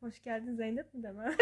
[0.00, 1.24] Hoş geldin Zeynep mi deme?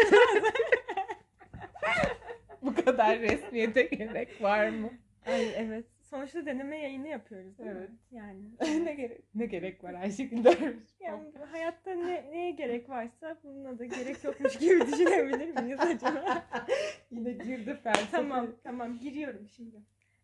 [2.61, 4.89] Bu kadar resmiyete gerek var mı?
[5.25, 5.85] Ay evet.
[6.01, 7.89] Sonuçta deneme yayını yapıyoruz değil Evet.
[7.89, 7.95] mi?
[8.11, 8.43] Yani.
[8.85, 10.89] ne gerek ne gerek var Ayşegül dermiş.
[10.99, 16.43] Yani hayatta ne, neye gerek varsa bununla da gerek yokmuş gibi düşünebilir miyiz acaba?
[17.11, 18.11] Yine girdi felsefe.
[18.11, 19.75] tamam tamam giriyorum şimdi.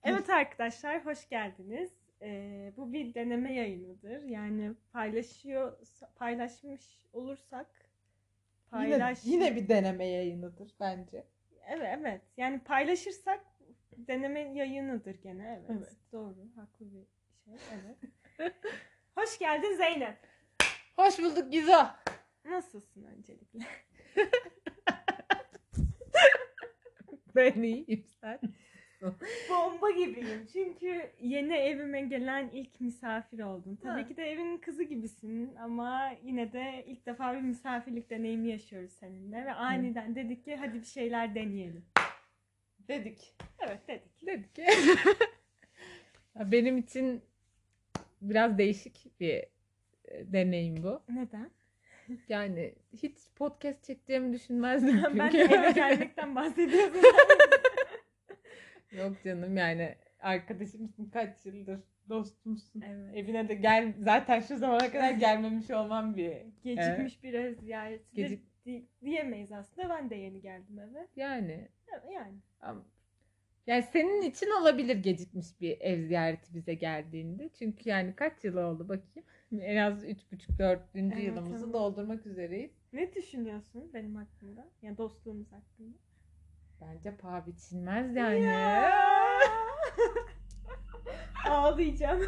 [0.04, 2.01] Evet arkadaşlar hoş geldiniz.
[2.22, 4.24] Ee, bu bir deneme yayınıdır.
[4.24, 5.78] Yani paylaşıyor
[6.16, 7.68] paylaşmış olursak
[8.70, 11.28] paylaş Yine, yine bir deneme yayınıdır bence.
[11.68, 12.22] Evet evet.
[12.38, 13.46] Yani paylaşırsak
[13.98, 15.60] deneme yayınıdır gene.
[15.60, 15.78] Evet.
[15.80, 15.98] Evet.
[16.12, 16.48] Doğru.
[16.56, 17.56] Haklı bir şey.
[17.74, 17.98] Evet.
[19.16, 20.18] Hoş geldin Zeynep.
[20.96, 21.86] Hoş bulduk Gizo.
[22.46, 23.60] Nasılsın öncelikle?
[27.36, 28.40] Ben iyiyim sen.
[29.50, 30.48] Bomba gibiyim.
[30.54, 33.76] Çünkü yeni evime gelen ilk misafir oldun.
[33.84, 34.08] Tabii Ha.
[34.08, 39.46] ki de evin kızı gibisin ama yine de ilk defa bir misafirlik deneyimi yaşıyoruz seninle
[39.46, 41.86] ve aniden dedik ki hadi bir şeyler deneyelim.
[42.88, 43.36] Dedik.
[43.60, 44.26] Evet dedik.
[44.58, 44.70] Dedik.
[46.52, 47.22] Benim için
[48.22, 49.34] biraz değişik bir
[50.06, 51.02] e, deneyim bu.
[51.10, 51.50] Neden?
[52.30, 55.20] Yani hiç podcast çekeceğimi düşünmezdim çünkü.
[55.20, 57.02] ben de eve gelmekten bahsediyordum.
[58.92, 62.82] Yok canım yani arkadaşımsın kaç yıldır dostumsun.
[62.82, 63.16] evet.
[63.16, 68.86] Evine de gel zaten şu zamana kadar gelmemiş olmam bir Gecikmiş biraz ziyaretidir Gecik- di-
[69.06, 69.90] diyemeyiz aslında.
[69.90, 71.08] Ben de yeni geldim eve.
[71.16, 72.38] yani Evet, Yani.
[72.62, 72.84] am-
[73.68, 77.50] yani senin için olabilir gecikmiş bir ev ziyareti bize geldiğinde.
[77.60, 79.28] Çünkü yani kaç yıl oldu bakayım.
[79.62, 80.80] En az 3,5-4.
[80.96, 81.74] Evet, yılımızı evet.
[81.74, 82.72] doldurmak üzereyiz.
[82.94, 84.68] Ne düşünüyorsun benim hakkımda?
[84.82, 85.98] Yani dostluğumuz hakkında.
[86.82, 88.42] Bence paha biçilmez yani.
[88.44, 88.92] Ya!
[91.50, 92.22] Ağlayacağım.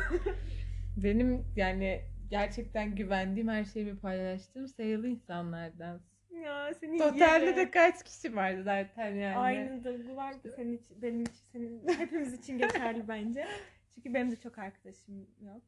[0.97, 6.01] Benim yani gerçekten güvendiğim her şeyi paylaştığım sayılı insanlardan.
[6.43, 7.57] ya seni Totalde yerim.
[7.57, 9.37] de kaç kişi vardı zaten yani.
[9.37, 13.47] Aynı duygular senin için, benim için, senin hepimiz için geçerli bence.
[13.95, 15.61] Çünkü benim de çok arkadaşım yok.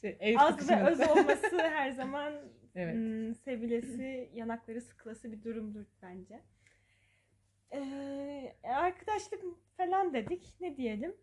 [0.00, 2.32] Şey, ev Az ve öz olması her zaman
[2.74, 2.94] Evet.
[2.94, 6.40] hmm, sevilesi, yanakları sıkılası bir durumdur bence.
[7.72, 9.40] Ee, arkadaşlık
[9.76, 10.54] falan dedik.
[10.60, 11.14] Ne diyelim?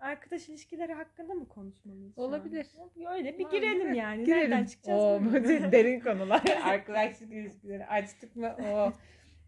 [0.00, 2.18] Arkadaş ilişkileri hakkında mı konuşmalıyız?
[2.18, 2.66] Olabilir.
[3.14, 4.24] Öyle bir girelim yani.
[4.24, 4.50] Girelim.
[4.50, 5.02] Nereden çıkacağız?
[5.02, 5.32] Oo, bu
[5.72, 6.42] derin konular.
[6.64, 8.56] Arkadaşlık ilişkileri açtık mı?
[8.72, 8.92] O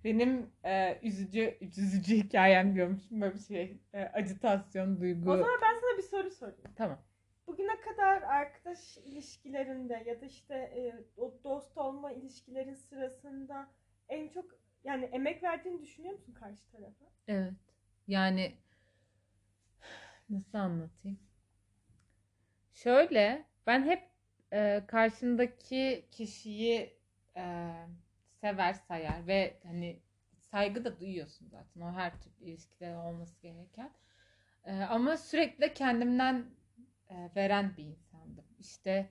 [0.04, 3.80] benim e, üzücü üzücü hikayem diyormuşum böyle bir şey.
[3.92, 5.30] E, acitasyon, duygu.
[5.30, 6.74] O zaman ben sana bir soru sorayım.
[6.76, 6.98] Tamam.
[7.52, 13.68] Bugüne kadar arkadaş ilişkilerinde ya da işte e, o dost olma ilişkilerin sırasında
[14.08, 14.44] en çok
[14.84, 17.04] yani emek verdiğini düşünüyor musun karşı tarafa?
[17.28, 17.52] Evet.
[18.06, 18.56] Yani
[20.30, 21.18] nasıl anlatayım?
[22.72, 24.02] Şöyle ben hep
[24.52, 26.96] e, karşımdaki kişiyi
[27.36, 27.72] e,
[28.40, 30.00] sever sayar ve hani
[30.38, 33.90] saygı da duyuyorsun zaten o her tür ilişkide olması gereken.
[34.64, 36.61] E, ama sürekli kendimden
[37.12, 38.44] e, veren bir insandım.
[38.58, 39.10] İşte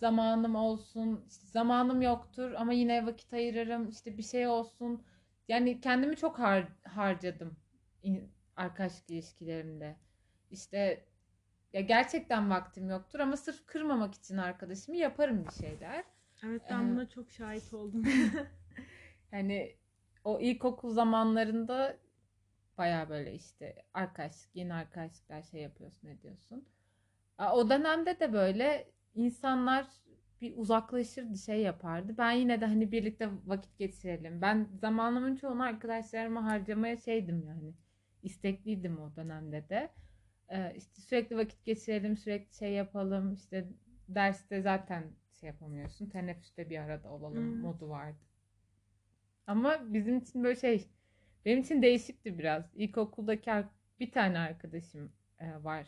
[0.00, 3.88] zamanım olsun, işte zamanım yoktur ama yine vakit ayırırım.
[3.88, 5.02] İşte bir şey olsun.
[5.48, 7.56] Yani kendimi çok har- harcadım
[8.56, 9.96] arkadaşlık ilişkilerimde.
[10.50, 11.06] İşte
[11.72, 16.04] ya gerçekten vaktim yoktur ama sırf kırmamak için arkadaşımı yaparım bir şeyler.
[16.44, 18.02] Evet ben buna çok şahit oldum.
[19.32, 19.76] Yani
[20.24, 21.96] o ilkokul zamanlarında
[22.78, 26.68] baya böyle işte arkadaşlık, yeni arkadaşlıklar şey yapıyorsun, ne diyorsun.
[27.54, 29.86] O dönemde de böyle insanlar
[30.40, 32.14] bir uzaklaşırdı, şey yapardı.
[32.18, 34.42] Ben yine de hani birlikte vakit geçirelim.
[34.42, 37.74] Ben zamanımın çoğunu arkadaşlarıma harcamaya şeydim yani.
[38.22, 39.90] İstekliydim o dönemde de.
[40.48, 43.34] Ee, işte sürekli vakit geçirelim, sürekli şey yapalım.
[43.34, 43.68] İşte
[44.08, 45.04] derste zaten
[45.40, 46.06] şey yapamıyorsun.
[46.06, 47.60] Teneffüste bir arada olalım Hmm.
[47.60, 48.18] modu vardı.
[49.46, 50.88] Ama bizim için böyle şey,
[51.44, 52.64] benim için değişikti biraz.
[52.74, 53.50] İlkokuldaki
[54.00, 55.86] bir tane arkadaşım e, var.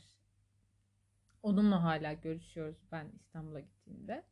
[1.44, 4.24] Onunla hala görüşüyoruz ben İstanbul'a gittiğimde.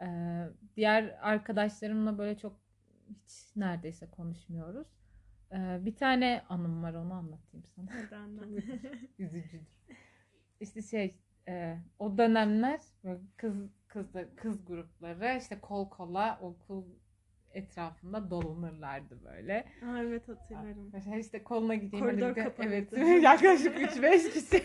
[0.00, 2.60] Ee, diğer arkadaşlarımla böyle çok
[3.08, 4.86] hiç neredeyse konuşmuyoruz.
[5.52, 7.86] Ee, bir tane anım var onu anlatayım sana.
[7.94, 8.46] Hadi anlat.
[9.18, 9.66] Üzücüdür.
[10.60, 11.16] İşte şey
[11.48, 12.80] e, o dönemler
[13.36, 14.06] kız kız
[14.36, 16.84] kız grupları işte kol kola okul
[17.54, 19.64] etrafında dolanırlardı böyle.
[19.86, 20.90] Aa, evet hatırlarım.
[20.92, 22.06] Mesela işte koluna gideyim.
[22.06, 22.96] Koridor kapanırdı.
[22.96, 23.22] Evet.
[23.22, 24.64] Yaklaşık 3-5 kişi.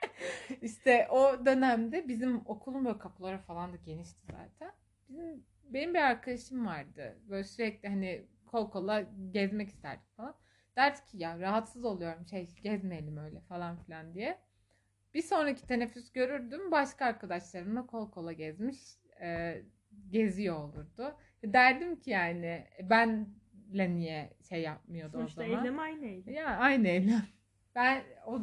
[0.62, 4.72] işte o dönemde bizim okulun böyle kapıları falan da genişti zaten.
[5.08, 7.18] Bizim, benim bir arkadaşım vardı.
[7.28, 10.34] Böyle sürekli hani kol kola gezmek isterdik falan.
[10.76, 14.38] Derdi ki ya rahatsız oluyorum şey gezmeyelim öyle falan filan diye.
[15.14, 18.78] Bir sonraki teneffüs görürdüm başka arkadaşlarımla kol kola gezmiş
[19.20, 19.62] e,
[20.10, 21.16] geziyor olurdu.
[21.44, 25.64] Derdim ki yani benle niye şey yapmıyordu Sonuçta o zaman.
[25.64, 26.34] eylem aynı eylem.
[26.34, 27.22] Ya aynı eylem.
[27.74, 28.40] Ben o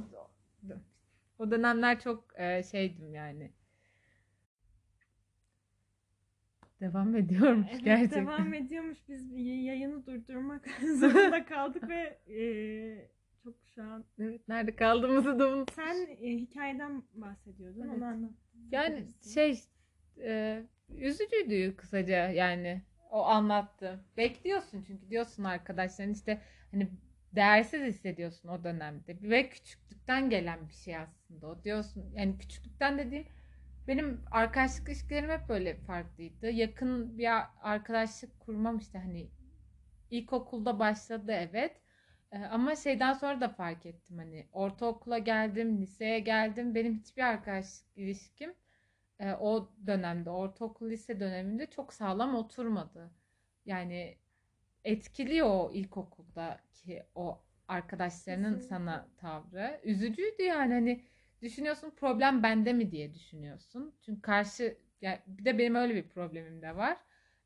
[1.39, 3.51] o dönemler çok e, şeydim yani.
[6.81, 8.25] Devam ediyormuş Evet, gerçekten.
[8.25, 8.97] devam ediyormuş.
[9.09, 10.67] Biz yayını durdurmak
[10.99, 12.43] zorunda kaldık ve e,
[13.43, 15.75] çok şu an Evet, nerede kaldığımızı da unuttum.
[15.75, 17.81] sen e, hikayeden bahsediyordun.
[17.81, 17.97] Evet.
[17.97, 18.31] Onu anlat.
[18.71, 19.59] Yani şey
[20.21, 24.05] e, üzücüydü kısaca yani o anlattı.
[24.17, 26.41] Bekliyorsun çünkü diyorsun arkadaşların işte
[26.71, 26.89] hani
[27.35, 33.25] değersiz hissediyorsun o dönemde ve küçüklükten gelen bir şey aslında o diyorsun yani küçüklükten dediğim
[33.87, 36.49] benim arkadaşlık ilişkilerim hep böyle farklıydı.
[36.49, 37.29] Yakın bir
[37.61, 39.29] arkadaşlık kurmam işte hani
[40.11, 41.81] ilkokulda başladı evet.
[42.31, 46.75] Ee, ama şeyden sonra da fark ettim hani ortaokula geldim, liseye geldim.
[46.75, 48.53] Benim hiçbir arkadaşlık ilişkim
[49.19, 53.11] e, o dönemde, ortaokul lise döneminde çok sağlam oturmadı.
[53.65, 54.17] Yani
[54.83, 58.67] etkiliyor o ilkokuldaki o arkadaşlarının Kesinlikle.
[58.67, 59.81] sana tavrı.
[59.83, 61.03] Üzücüydü yani hani
[61.41, 63.95] düşünüyorsun problem bende mi diye düşünüyorsun.
[64.01, 66.97] Çünkü karşı yani bir de benim öyle bir problemim de var.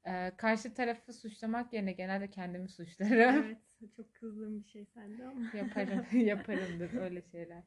[0.06, 3.46] Ee, karşı tarafı suçlamak yerine genelde kendimi suçlarım.
[3.46, 3.58] Evet.
[3.96, 5.42] Çok kızdığım bir şey sende ama.
[5.54, 7.64] Yaparım, yaparımdır öyle şeyler.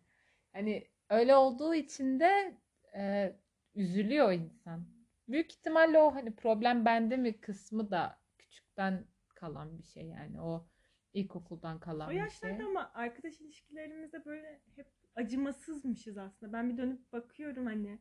[0.52, 2.54] Hani öyle olduğu için de
[2.94, 3.32] e,
[3.74, 4.84] üzülüyor insan.
[5.28, 10.66] Büyük ihtimalle o hani problem bende mi kısmı da küçükten kalan bir şey yani o
[11.12, 12.22] ilkokuldan kalan O bir şey.
[12.22, 16.52] yaşlarda ama arkadaş ilişkilerimizde böyle hep acımasızmışız aslında.
[16.52, 17.98] Ben bir dönüp bakıyorum hani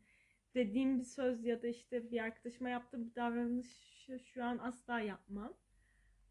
[0.55, 5.53] dediğim bir söz ya da işte bir arkadaşıma yaptığı bir davranışı şu an asla yapmam.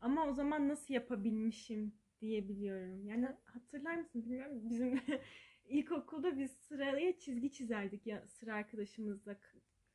[0.00, 3.06] Ama o zaman nasıl yapabilmişim diyebiliyorum.
[3.06, 4.60] Yani hatırlar mısın bilmiyorum.
[4.70, 5.00] Bizim
[5.70, 9.37] ilkokulda biz sıraya çizgi çizerdik ya sıra arkadaşımızla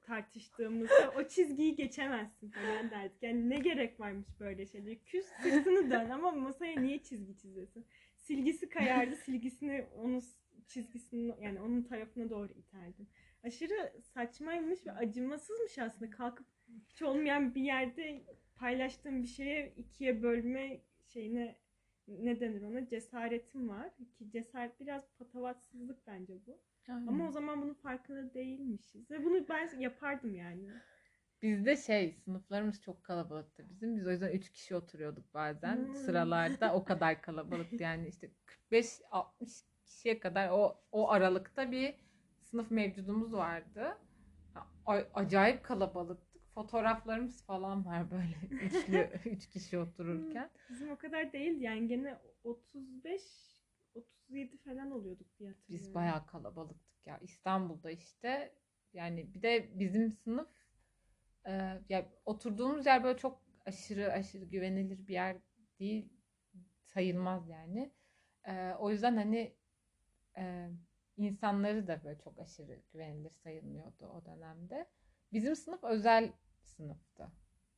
[0.02, 3.24] tartıştığımızda o çizgiyi geçemezsin falan derdik.
[3.24, 4.96] Yani ne gerek varmış böyle şeylere.
[4.96, 7.86] Küs sırtını dön ama masaya niye çizgi çiziyorsun?
[8.18, 10.24] Silgisi kayardı silgisini onun
[10.68, 13.08] çizgisinin yani onun tarafına doğru iterdim.
[13.44, 16.48] Aşırı saçmaymış ve acımasızmış aslında kalkıp
[16.90, 18.26] hiç olmayan bir yerde
[18.56, 20.82] paylaştığım bir şeye ikiye bölme
[21.14, 21.56] şeyine
[22.08, 23.90] ne denir ona cesaretim var.
[24.18, 26.60] Ki cesaret biraz patavatsızlık bence bu.
[26.90, 27.08] Aynen.
[27.08, 29.12] Ama o zaman bunun farkında değilmişiz.
[29.12, 30.70] Ve bunu ben yapardım yani.
[31.42, 33.98] Bizde şey sınıflarımız çok kalabalıktı bizim.
[33.98, 35.96] Biz o yüzden 3 kişi oturuyorduk bazen Hmm.
[35.96, 36.74] sıralarda.
[36.76, 38.32] O kadar kalabalıktı yani işte
[38.72, 41.96] 45-60 kişiye kadar o o aralıkta bir
[42.42, 43.98] sınıf mevcudumuz vardı.
[44.86, 46.25] A- acayip kalabalıktık.
[46.56, 48.36] Fotoğraflarımız falan var böyle
[48.66, 50.50] üçlü üç kişi otururken.
[50.70, 53.22] Bizim o kadar değildi yani gene 35
[53.96, 55.88] 37 falan oluyorduk diye hatırlıyorum.
[55.88, 57.18] Biz bayağı kalabalıktık ya.
[57.22, 58.56] İstanbul'da işte
[58.94, 60.50] yani bir de bizim sınıf
[61.46, 65.38] e, ya oturduğumuz yer böyle çok aşırı aşırı güvenilir bir yer
[65.80, 66.10] değil
[66.84, 67.92] sayılmaz yani.
[68.44, 69.56] E, o yüzden hani
[70.38, 70.70] e,
[71.18, 74.90] insanları da böyle çok aşırı güvenilir sayılmıyordu o dönemde.
[75.34, 76.34] Bizim sınıf özel
[76.66, 77.28] sınıftı.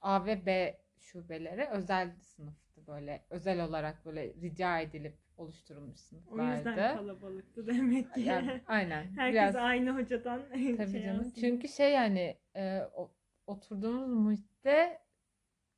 [0.02, 6.56] A ve B şubeleri özel sınıftı böyle özel olarak böyle rica edilip oluşturulmuş O sınıflardı.
[6.58, 8.22] yüzden kalabalıktı demek ki.
[8.22, 9.04] Yani, aynen.
[9.18, 10.42] Herkes Biraz aynı hocadan
[10.78, 11.20] tabii şey canım.
[11.20, 11.34] alsın.
[11.40, 13.12] Çünkü şey yani e, o,
[13.48, 15.02] oturduğumuz muhitte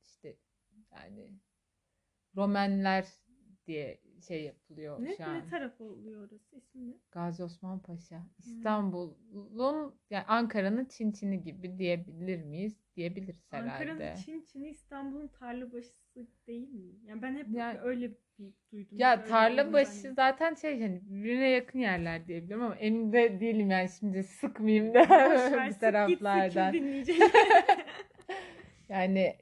[0.06, 0.36] işte
[0.92, 1.32] yani
[2.36, 3.06] Romenler
[3.66, 5.38] diye şey yapılıyor ne, şu an.
[5.38, 6.94] ne taraf oluyor orası ismi ne?
[7.12, 8.22] Gazi Osman Paşa.
[8.38, 12.76] İstanbul'un yani Ankara'nın Çin Çin'i gibi diyebilir miyiz?
[12.96, 13.72] Diyebiliriz herhalde.
[13.72, 16.92] Ankara'nın Çin Çin'i İstanbul'un Tarlabaşısı değil mi?
[17.06, 18.98] Yani ben hep Yani- öyle bir duydum.
[18.98, 23.88] Ya Tarlabaşı olduğunu zaten şey hani birbirine yakın yerler diyebilirim ama emin de değilim yani
[24.00, 26.72] şimdi sıkmayayım da Boş ver, bir sık taraflardan.
[26.72, 27.22] Gitsin, kim dinleyecek?
[28.88, 29.36] Yani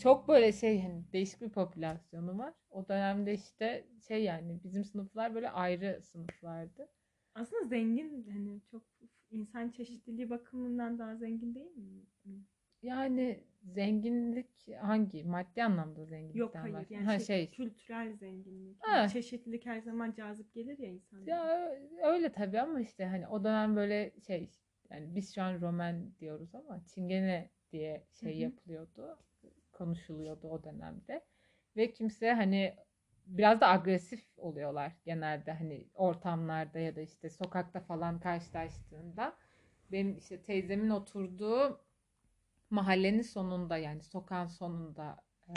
[0.00, 2.54] çok böyle şey hani değişik bir popülasyonu var.
[2.70, 6.88] O dönemde işte şey yani bizim sınıflar böyle ayrı sınıflardı.
[7.34, 8.82] Aslında zengin hani çok
[9.30, 12.06] insan çeşitliliği bakımından daha zengin değil mi?
[12.82, 15.24] Yani zenginlik hangi?
[15.24, 17.50] Maddi anlamda zenginlikten Yok hayır yani ha, şey, şey.
[17.50, 18.76] kültürel zenginlik.
[18.80, 18.96] Ha.
[18.96, 21.30] Yani çeşitlilik her zaman cazip gelir ya insanlara.
[21.30, 21.72] Ya
[22.12, 24.50] öyle tabii ama işte hani o dönem böyle şey
[24.90, 28.42] yani biz şu an Roman diyoruz ama Çingene diye şey Hı hı.
[28.42, 29.18] yapılıyordu.
[29.80, 31.24] Konuşuluyordu o dönemde.
[31.76, 32.76] Ve kimse hani
[33.26, 39.36] biraz da agresif oluyorlar genelde hani ortamlarda ya da işte sokakta falan karşılaştığında.
[39.92, 41.80] Benim işte teyzemin oturduğu
[42.70, 45.16] mahallenin sonunda yani sokağın sonunda
[45.48, 45.54] e,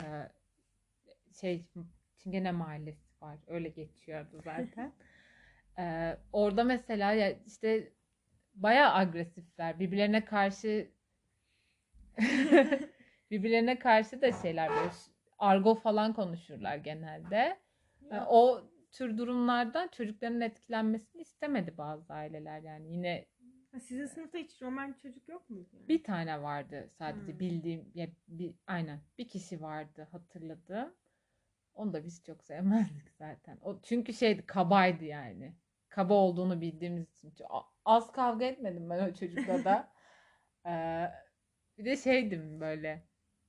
[1.40, 1.66] şey
[2.18, 3.38] Çingene Mahallesi var.
[3.46, 4.92] Öyle geçiyordu zaten.
[5.78, 7.92] Ee, orada mesela ya işte
[8.54, 9.80] bayağı agresifler.
[9.80, 10.90] Birbirlerine karşı
[13.34, 14.90] birbirlerine karşı da şeyler böyle
[15.38, 17.58] argo falan konuşurlar genelde.
[18.10, 18.60] Ee, o
[18.92, 23.26] tür durumlardan çocukların etkilenmesini istemedi bazı aileler yani yine
[23.80, 25.68] sizin sınıfta hiç roman çocuk yok muydu?
[25.72, 25.88] Yani?
[25.88, 27.40] bir tane vardı sadece Hmm.
[27.40, 30.94] bildiğim ya bir aynen bir kişi vardı hatırladım.
[31.74, 33.58] Onu da biz çok sevmezdik zaten.
[33.62, 35.54] O çünkü şeydi kabaydı yani.
[35.88, 37.46] Kaba olduğunu bildiğimiz için.
[37.84, 39.94] Az kavga etmedim ben o çocukla da.
[40.66, 41.10] Ee,
[41.78, 43.02] bir de şeydim böyle.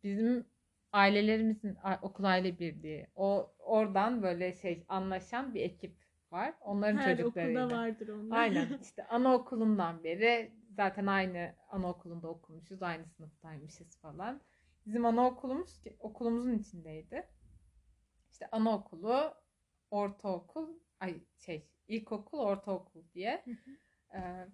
[0.06, 0.46] Bizim
[0.92, 3.08] ailelerimizin okul aile birliği.
[3.16, 5.96] O oradan böyle şey anlaşan bir ekip
[6.32, 6.54] var.
[6.62, 7.66] Onların Her çocuklarıyla.
[7.66, 8.38] okulda vardır onlar.
[8.38, 12.84] Aynen işte anaokulundan beri zaten aynı anaokulunda okumuşuz.
[12.84, 14.42] Aynı sınıftaymışız falan.
[14.86, 17.28] Bizim anaokulumuz okulumuzun içindeydi.
[18.32, 19.34] İşte anaokulu,
[19.92, 20.70] ortaokul,
[21.00, 23.46] ay şey ilkokul, ortaokul diye.
[24.14, 24.48] Ee,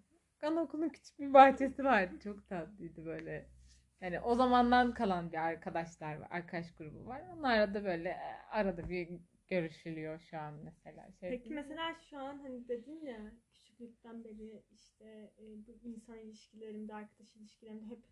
[0.44, 2.20] anaokulun küçük bir bahçesi vardı.
[2.24, 3.61] Çok tatlıydı böyle.
[4.02, 7.22] Yani o zamandan kalan bir arkadaşlar var, arkadaş grubu var.
[7.38, 9.10] Onlarla da böyle e, arada bir
[9.48, 11.12] görüşülüyor şu an mesela.
[11.20, 16.96] Şey, Peki mesela şu an hani dedin ya küçüklükten beri işte e, bu insan ilişkilerimde,
[16.96, 18.04] arkadaş ilişkilerimde hep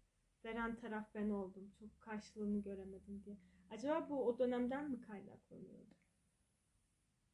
[0.45, 1.71] veren taraf ben oldum.
[1.79, 3.37] Çok karşılığını göremedim diye.
[3.69, 5.95] Acaba bu o dönemden mi kaynaklanıyordu?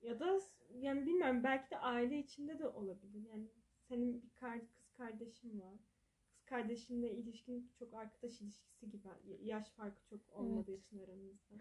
[0.02, 0.40] Ya da
[0.74, 3.30] yani bilmiyorum belki de aile içinde de olabilir.
[3.30, 3.48] Yani
[3.88, 5.80] senin bir kız kardeşin var.
[6.46, 9.08] Kardeşinle ilişkin çok arkadaş ilişkisi gibi.
[9.42, 11.56] Yaş farkı çok olmadığı için aranızda.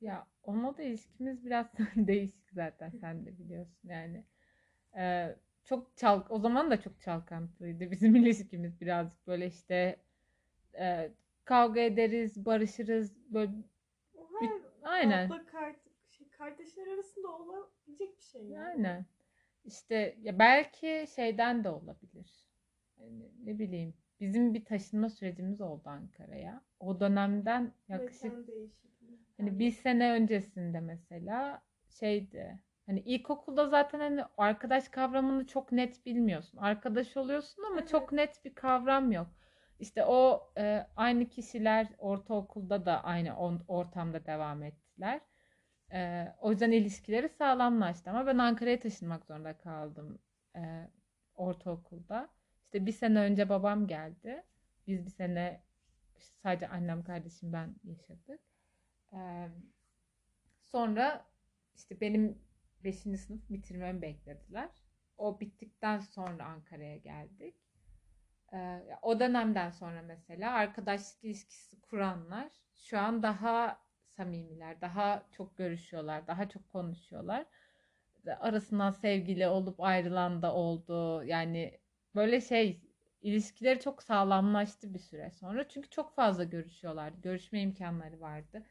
[0.00, 1.66] Ya onunla da ilişkimiz biraz
[1.96, 4.24] değişik zaten sen de biliyorsun yani.
[4.96, 9.96] Ee, çok çal o zaman da çok çalkantılıydı bizim ilişkimiz birazcık böyle işte
[10.78, 11.12] e,
[11.44, 13.52] kavga ederiz, barışırız böyle
[14.14, 15.26] O her aynen.
[15.26, 15.76] abla kar-
[16.10, 18.66] şey, kardeşler arasında olabilecek bir şey yani.
[18.66, 19.06] Aynen.
[19.64, 22.46] İşte ya belki şeyden de olabilir.
[23.00, 23.94] Yani ne bileyim.
[24.20, 26.62] Bizim bir taşınma sürecimiz oldu Ankara'ya.
[26.80, 28.32] O dönemden yaklaşık.
[29.36, 32.60] Hani bir sene öncesinde mesela şeydi.
[32.86, 36.58] Hani ilkokulda zaten hani arkadaş kavramını çok net bilmiyorsun.
[36.58, 37.88] Arkadaş oluyorsun ama Evet.
[37.88, 39.26] çok net bir kavram yok.
[39.78, 45.20] İşte o e, aynı kişiler ortaokulda da aynı on- ortamda devam ettiler.
[45.92, 50.18] E, o yüzden ilişkileri sağlamlaştı ama ben Ankara'ya taşınmak zorunda kaldım
[50.56, 50.90] e,
[51.34, 52.28] ortaokulda.
[52.74, 54.42] İşte bir sene önce babam geldi.
[54.86, 55.62] Biz bir sene
[56.42, 58.40] sadece annem, kardeşim, ben yaşadık.
[59.12, 59.48] Ee,
[60.62, 61.26] sonra
[61.74, 62.38] işte benim
[62.84, 62.96] 5.
[62.98, 64.70] sınıf bitirmemi beklediler.
[65.16, 67.54] O bittikten sonra Ankara'ya geldik.
[68.52, 73.78] Ee, o dönemden sonra mesela arkadaşlık ilişkisi kuranlar şu an daha
[74.16, 77.46] samimiler, daha çok görüşüyorlar, daha çok konuşuyorlar.
[78.40, 81.24] Arasından sevgili olup ayrılan da oldu.
[81.24, 81.83] Yani
[82.14, 82.80] böyle şey
[83.22, 85.68] ilişkileri çok sağlamlaştı bir süre sonra.
[85.68, 87.20] Çünkü çok fazla görüşüyorlardı.
[87.22, 88.62] Görüşme imkanları vardı.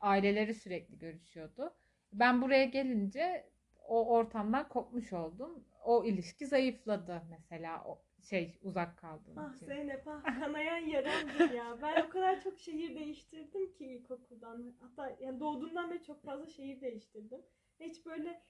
[0.00, 1.74] Aileleri sürekli görüşüyordu.
[2.12, 3.50] Ben buraya gelince
[3.88, 5.64] o ortamdan kopmuş oldum.
[5.84, 9.66] O ilişki zayıfladı mesela o şey uzak kaldığım Ah için.
[9.66, 11.78] Zeynep ah kanayan yaramdır ya.
[11.82, 14.74] Ben o kadar çok şehir değiştirdim ki ilkokuldan.
[14.80, 17.42] Hatta yani doğduğumdan beri çok fazla şehir değiştirdim.
[17.80, 18.42] Hiç böyle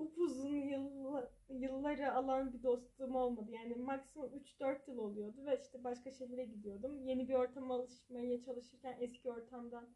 [0.00, 3.50] upuzun yılla- yılları alan bir dostluğum olmadı.
[3.50, 7.02] Yani maksimum 3-4 yıl oluyordu ve işte başka şehire gidiyordum.
[7.02, 9.88] Yeni bir ortama alışmaya çalışırken eski ortamdan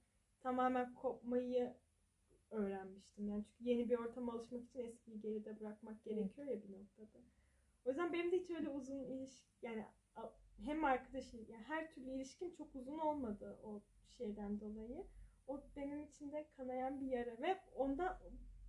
[0.43, 1.75] tamamen kopmayı
[2.51, 3.29] öğrenmiştim.
[3.29, 7.19] Yani çünkü yeni bir ortama alışmak için eskiyi geride bırakmak gerekiyor ya bir noktada.
[7.85, 9.85] O yüzden benim de hiç öyle uzun ilişki yani
[10.59, 15.07] hem arkadaşım yani her türlü ilişkim çok uzun olmadı o şeyden dolayı.
[15.47, 18.21] O benim içinde kanayan bir yara ve onda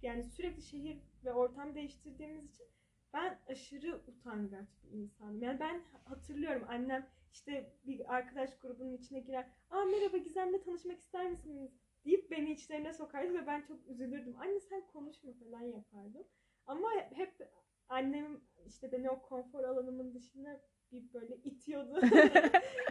[0.02, 2.66] yani sürekli şehir ve ortam değiştirdiğimiz için
[3.14, 5.42] ben aşırı utangaç bir insanım.
[5.42, 9.48] Yani ben hatırlıyorum annem işte bir arkadaş grubunun içine girer.
[9.70, 11.72] Aa merhaba Gizem'le tanışmak ister misiniz?
[12.06, 14.36] deyip beni içlerine sokardı ve ben çok üzülürdüm.
[14.40, 16.24] Anne sen konuşma falan yapardım.
[16.68, 17.50] Ama hep
[17.90, 20.62] annem işte beni o konfor alanımın dışına
[20.92, 22.02] bir böyle itiyordu.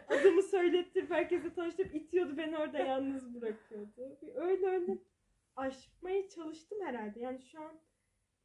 [0.08, 4.16] Adımı söylettirip herkese tanıştırıp itiyordu beni orada yalnız bırakıyordu.
[4.34, 4.98] Öyle öyle
[5.56, 7.20] aşmaya çalıştım herhalde.
[7.20, 7.80] Yani şu an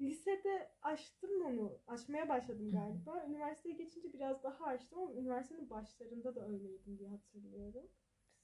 [0.02, 1.78] lisede aştım onu.
[1.88, 3.26] Aşmaya başladım galiba.
[3.28, 7.88] Üniversiteye geçince biraz daha aştım ama üniversitenin başlarında da öyleydim diye hatırlıyorum.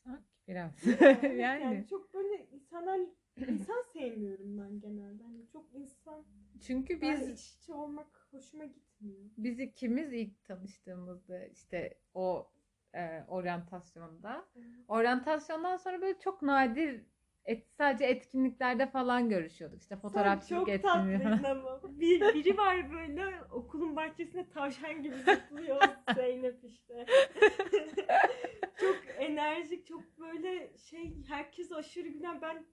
[0.04, 0.72] Sanki biraz.
[1.02, 1.88] Evet, yani.
[1.90, 3.00] çok böyle insanlar
[3.48, 5.24] insan sevmiyorum ben genelde.
[5.24, 6.26] Hani çok insan
[6.62, 9.20] Çünkü biz biz iç içe olmak hoşuma gitmiyor.
[9.38, 12.52] biz ikimiz ilk tanıştığımızda işte o
[12.94, 14.46] e, oryantasyonda.
[14.88, 17.06] Oryantasyondan sonra böyle çok nadir
[17.46, 19.82] et, sadece etkinliklerde falan görüşüyorduk.
[19.82, 21.82] İşte fotoğrafçılık Sen çok tatlıydın ama.
[22.00, 25.82] Bir, biri var böyle okulun bahçesinde tavşan gibi zıplıyor
[26.16, 27.06] Zeynep işte.
[28.80, 32.42] çok enerjik, çok böyle şey herkes aşırı gülen.
[32.42, 32.66] Ben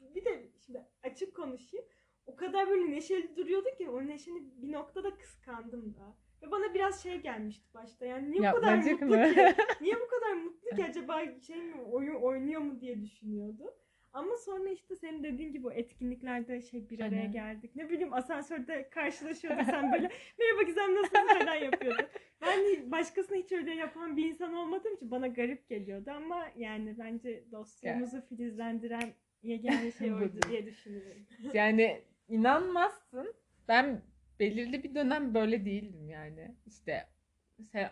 [0.00, 1.86] bir de şimdi açık konuşayım.
[2.26, 6.16] O kadar böyle neşeli duruyordu ki o neşeni bir noktada kıskandım da.
[6.42, 8.06] Ve bana biraz şey gelmişti başta.
[8.06, 9.34] Yani niye bu kadar Yapmacık mutlu mı?
[9.34, 9.54] ki?
[9.80, 13.70] Niye bu kadar mutlu ki acaba şey mi oyun oynuyor mu diye düşünüyordum.
[14.14, 17.32] Ama sonra işte senin dediğin gibi o etkinliklerde şey bir araya Aynen.
[17.32, 17.76] geldik.
[17.76, 22.06] Ne bileyim asansörde karşılaşıyorduk sen böyle merhaba Gizem nasılsın falan yapıyordun.
[22.42, 27.44] Ben başkasına hiç öyle yapan bir insan olmadığım için bana garip geliyordu ama yani bence
[27.52, 31.26] dostluğumuzu filizlendiren yegane şey oydu diye düşünüyorum.
[31.54, 33.34] Yani inanmazsın.
[33.68, 34.02] Ben
[34.40, 36.54] belirli bir dönem böyle değildim yani.
[36.66, 37.06] İşte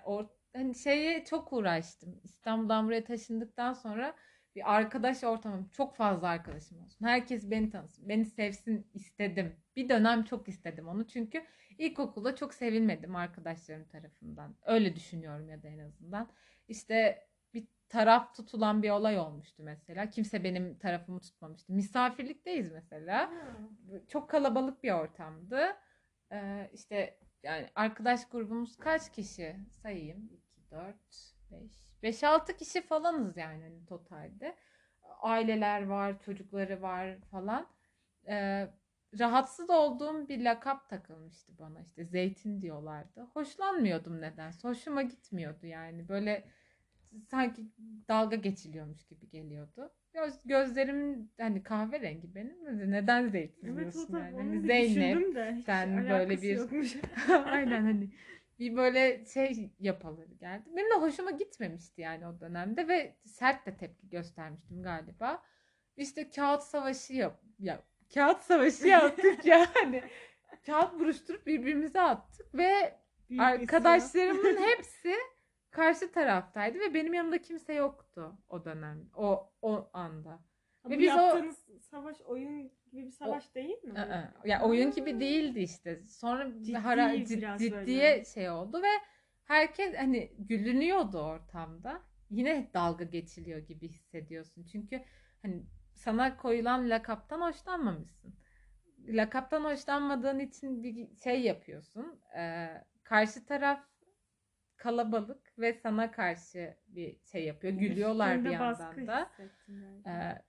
[0.05, 2.21] or, hani şeye çok uğraştım.
[2.25, 4.15] İstanbul'dan buraya taşındıktan sonra
[4.57, 7.07] bir arkadaş ortamım çok fazla arkadaşım olsun.
[7.07, 9.57] Herkes beni tanısın, beni sevsin istedim.
[9.77, 11.45] Bir dönem çok istedim onu çünkü
[11.79, 14.57] ilkokulda çok sevilmedim arkadaşlarım tarafından.
[14.67, 16.29] Öyle düşünüyorum ya da en azından.
[16.69, 20.11] İşte bir taraf tutulan bir olay olmuştu mesela.
[20.11, 21.73] Kimse benim tarafımı tutmamıştı.
[21.73, 23.33] Misafirlikteyiz mesela
[24.09, 25.77] çok kalabalık bir ortamdı.
[26.33, 30.31] Ee, işte yani arkadaş grubumuz kaç kişi sayayım?
[30.33, 30.97] 2, 4,
[31.51, 34.57] 5, 5-6 kişi falanız yani hani totalde.
[35.21, 37.67] Aileler var, çocukları var falan.
[38.29, 38.69] Ee,
[39.19, 43.21] rahatsız olduğum bir lakap takılmıştı bana işte zeytin diyorlardı.
[43.35, 44.69] Hoşlanmıyordum nedense.
[44.69, 46.09] Hoşuma gitmiyordu yani.
[46.09, 46.45] Böyle
[47.31, 47.63] sanki
[48.09, 49.93] dalga geçiliyormuş gibi geliyordu.
[50.13, 52.91] Göz, gözlerim hani kahverengi benim.
[52.91, 54.37] Neden zeytin Evet diyorsun yani?
[54.37, 56.97] Hani Zeynep düşündüm de sen böyle bir- yokmuş.
[57.45, 58.11] Aynen hani
[58.59, 60.69] bir böyle şey yapaları geldi.
[60.77, 65.43] Benim de hoşuma gitmemişti yani o dönemde ve sert de tepki göstermiştim galiba.
[65.97, 67.83] İşte kağıt savaşı yap, ya
[68.15, 70.03] kağıt savaşı yaptık yani.
[70.67, 72.99] Kağıt buruşturup birbirimize attık ve
[73.31, 75.15] Büyük arkadaşlarımın hepsi
[75.71, 79.11] karşı taraftaydı ve benim yanımda kimse yoktu o dönem.
[79.15, 80.41] O o anda.
[80.85, 83.99] Ama Ve biz o- yaptığınız savaş oyun gibi bir savaş değil mi?
[84.01, 86.03] Aa, Ya oyun gibi değildi işte.
[86.05, 88.25] Sonra Ciddi hara, cid- ciddiye böyle.
[88.25, 89.05] şey oldu ve
[89.45, 92.03] herkes hani gülünüyordu ortamda.
[92.31, 94.65] Yine dalga geçiliyor gibi hissediyorsun.
[94.65, 95.03] Çünkü
[95.43, 95.63] hani
[95.95, 98.35] sana koyulan lakaptan hoşlanmamışsın.
[99.09, 102.21] Lakaptan hoşlanmadığın için bir şey yapıyorsun.
[102.37, 102.69] Ee,
[103.03, 103.81] karşı taraf
[104.83, 107.73] kalabalık ve sana karşı bir şey yapıyor.
[107.73, 109.31] Gülüyorlar bir yandan da.
[110.07, 110.43] Ee,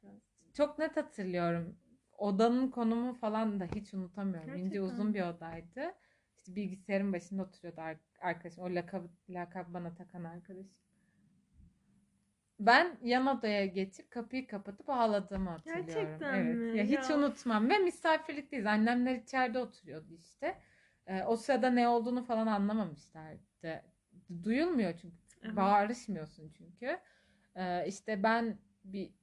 [0.53, 1.77] çok net hatırlıyorum.
[2.17, 4.49] Odanın konumu falan da hiç unutamıyorum.
[4.49, 5.13] İnce Gerçekten uzun mi?
[5.13, 5.93] bir odaydı.
[6.37, 8.63] İşte bilgisayarın başında oturuyordu ar- arkadaşım.
[8.63, 10.77] O lakabı, lakabı bana takan arkadaşım.
[12.59, 15.85] Ben yan odaya geçip kapıyı kapatıp ağladığımı hatırlıyorum.
[15.87, 16.55] Gerçekten evet.
[16.55, 16.77] mi?
[16.77, 17.17] Ya hiç Ya.
[17.17, 17.69] unutmam.
[17.69, 18.65] Ve misafirlikteyiz.
[18.65, 20.57] Annemler içeride oturuyordu işte.
[21.07, 23.92] Ee, o sırada ne olduğunu falan anlamamışlardı.
[24.43, 25.17] Duyulmuyor çünkü.
[25.43, 25.55] Evet.
[25.55, 26.99] Bağırışmıyorsun çünkü.
[27.55, 29.13] Ee, işte ben bir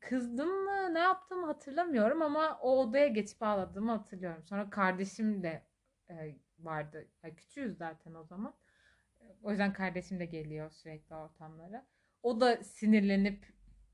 [0.00, 4.42] kızdım mı ne yaptığımı hatırlamıyorum ama o odaya geçip ağladığımı hatırlıyorum.
[4.42, 5.62] Sonra kardeşim de
[6.10, 7.06] e, vardı.
[7.22, 8.54] Ya küçüğüz zaten o zaman.
[9.42, 11.86] O yüzden kardeşim de geliyor sürekli ortamlara.
[12.22, 13.46] O da sinirlenip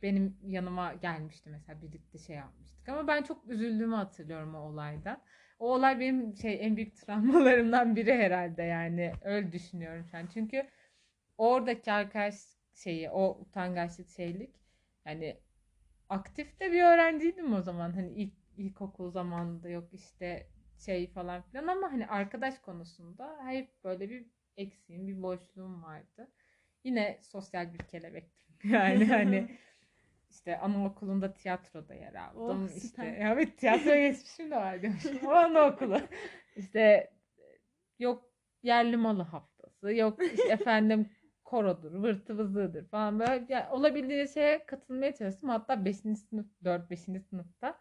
[0.02, 2.88] benim yanıma gelmişti mesela birlikte şey yapmıştık.
[2.88, 5.22] Ama ben çok üzüldüğümü hatırlıyorum o olaydan.
[5.58, 10.26] O olay benim şey en büyük travmalarımdan biri herhalde yani öyle düşünüyorum şu an.
[10.34, 10.66] Çünkü
[11.38, 12.34] oradaki arkadaş
[12.74, 14.54] şeyi o utangaçlık şeylik
[15.06, 15.40] yani
[16.08, 20.46] aktif de bir öğrenciydim o zaman hani ilk ilkokul zamanında yok işte
[20.78, 26.28] şey falan filan ama hani arkadaş konusunda hep böyle bir eksiğim bir boşluğum vardı.
[26.84, 29.58] Yine sosyal bir kelebektim yani hani
[30.30, 32.64] işte anaokulunda tiyatroda yer aldım.
[32.64, 35.18] Oh, işte evet tiyatroya geçmişim de var demişim.
[35.26, 36.00] O anaokulu.
[36.56, 37.10] İşte
[37.98, 38.24] yok
[38.62, 39.92] yerli malı haftası.
[39.92, 41.10] Yok işte efendim
[41.44, 45.48] korodur, vırtı vızıdır falan böyle ya, olabildiğince şeye katılmaya çalıştım.
[45.48, 45.96] Hatta 5.
[45.96, 47.20] sınıf, 4-5.
[47.20, 47.78] sınıfta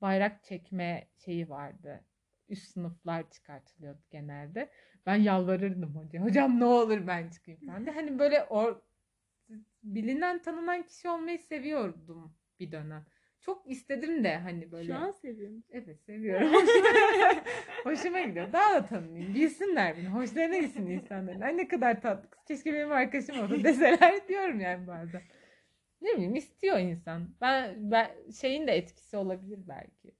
[0.00, 2.04] bayrak çekme şeyi vardı.
[2.48, 4.70] Üst sınıflar çıkartılıyordu genelde.
[5.06, 6.24] Ben yalvarırdım hocam.
[6.24, 7.84] Hocam ne olur ben çıkayım falan.
[7.84, 7.94] diye.
[7.94, 8.76] Hani böyle or,
[9.82, 13.06] bilinen tanınan kişi olmayı seviyordum bir dönem.
[13.40, 14.86] Çok istedim de hani böyle.
[14.86, 15.64] Şu an seviyorum.
[15.70, 16.52] Evet seviyorum.
[17.84, 18.52] Hoşuma gidiyor.
[18.52, 19.34] Daha da tanınayım.
[19.34, 20.08] Bilsinler beni.
[20.08, 21.40] Hoşlarına gitsin insanların.
[21.40, 22.44] Ay ne kadar tatlı kız.
[22.44, 25.22] Keşke benim arkadaşım olsa deseler diyorum yani bazen.
[26.00, 27.28] Ne bileyim istiyor insan.
[27.40, 28.10] Ben, ben
[28.40, 30.14] şeyin de etkisi olabilir belki.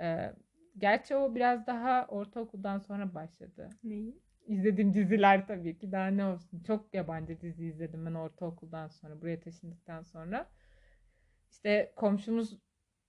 [0.00, 0.32] Ee,
[0.78, 3.70] gerçi o biraz daha ortaokuldan sonra başladı.
[3.84, 4.18] Neyi?
[4.48, 6.62] İzlediğim diziler tabii ki daha ne olsun.
[6.66, 9.20] Çok yabancı dizi izledim ben ortaokuldan sonra.
[9.20, 10.50] Buraya taşındıktan sonra.
[11.50, 12.58] İşte komşumuz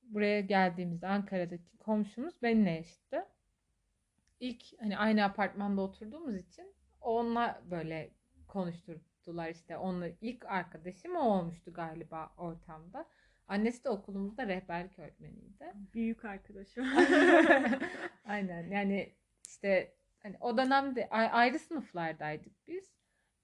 [0.02, 3.26] buraya geldiğimizde Ankara'daki komşumuz benimle yaşıttı.
[4.40, 8.12] İlk hani aynı apartmanda oturduğumuz için onunla böyle
[8.48, 9.78] konuşturdular işte.
[9.78, 13.06] Onunla ilk arkadaşım o olmuştu galiba ortamda.
[13.48, 15.74] Annesi de okulumuzda rehberlik öğretmeniydi.
[15.94, 16.86] Büyük arkadaşım.
[18.26, 19.14] Aynen yani
[19.48, 22.94] işte hani o dönemde ayrı sınıflardaydık biz.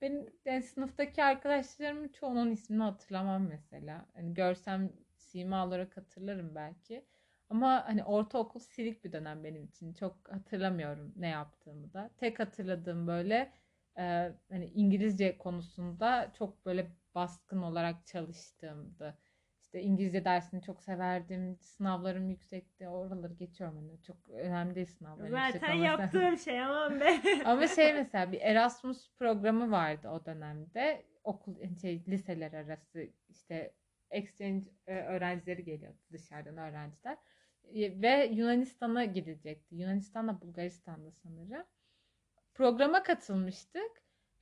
[0.01, 4.05] Benim yani sınıftaki arkadaşlarımın çoğunun ismini hatırlamam mesela.
[4.13, 7.05] Hani görsem sima olarak hatırlarım belki.
[7.49, 9.93] Ama hani ortaokul silik bir dönem benim için.
[9.93, 12.09] Çok hatırlamıyorum ne yaptığımı da.
[12.17, 13.53] Tek hatırladığım böyle
[13.97, 19.17] e, hani İngilizce konusunda çok böyle baskın olarak çalıştığımdı.
[19.75, 21.57] İşte İngilizce dersini çok severdim.
[21.59, 22.87] Sınavlarım yüksekti.
[22.87, 23.77] Oraları geçiyorum.
[23.77, 27.21] Hani çok önemli değil sınavlarım Zaten yaptığım şey aman be.
[27.45, 31.05] Ama şey mesela bir Erasmus programı vardı o dönemde.
[31.23, 33.73] Okul şey liseler arası işte
[34.11, 37.17] exchange e, öğrencileri geliyordu dışarıdan öğrenciler.
[37.63, 39.75] E, Ve Yunanistan'a gidecekti.
[39.75, 41.65] Yunanistan'la Bulgaristan'da sanırım.
[42.53, 43.91] Programa katılmıştık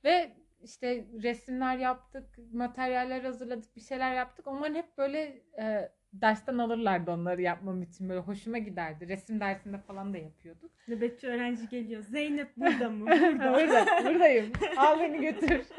[0.04, 4.46] ve işte resimler yaptık, materyaller hazırladık, bir şeyler yaptık.
[4.46, 8.08] Onların hep böyle e, dersten alırlardı onları yapmam için.
[8.08, 9.08] Böyle hoşuma giderdi.
[9.08, 10.70] Resim dersinde falan da yapıyorduk.
[10.88, 12.02] Nöbetçi öğrenci geliyor.
[12.02, 13.06] Zeynep burada mı?
[13.06, 14.52] Burada, buradayım.
[14.76, 15.60] Al beni götür.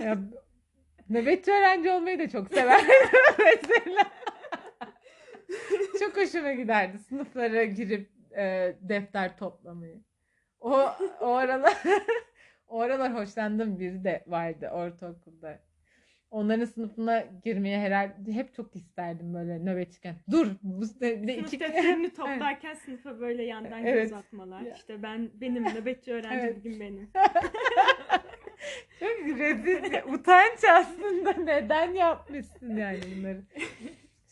[0.00, 0.18] Ya,
[1.08, 2.86] nöbetçi öğrenci olmayı da çok severdim
[3.38, 4.02] mesela.
[5.98, 10.00] çok hoşuma giderdi sınıflara girip e, defter toplamayı.
[10.60, 10.86] O,
[11.20, 11.74] o aralar
[12.68, 15.58] o aralar hoşlandığım biri de vardı ortaokulda.
[16.30, 20.16] Onların sınıfına girmeye herhalde hep çok isterdim böyle nöbetçiken.
[20.30, 24.02] Dur bu bir de iki defterini toplarken sınıfa böyle yandan Evet.
[24.02, 24.60] göz atmalar.
[24.60, 24.74] Ya.
[24.74, 26.56] İşte ben benim nöbetçi öğrenci Evet.
[26.56, 27.10] bugün benim.
[29.00, 31.32] Çok rezil utanç aslında.
[31.32, 33.42] Neden yapmışsın yani bunları?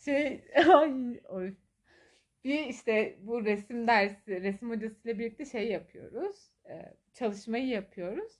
[0.05, 0.43] Şey,
[0.73, 1.53] ay, oy.
[2.43, 6.51] Bir işte bu resim dersi, resim hocasıyla birlikte şey yapıyoruz.
[6.69, 6.73] e,
[7.15, 8.31] çalışmayı yapıyoruz.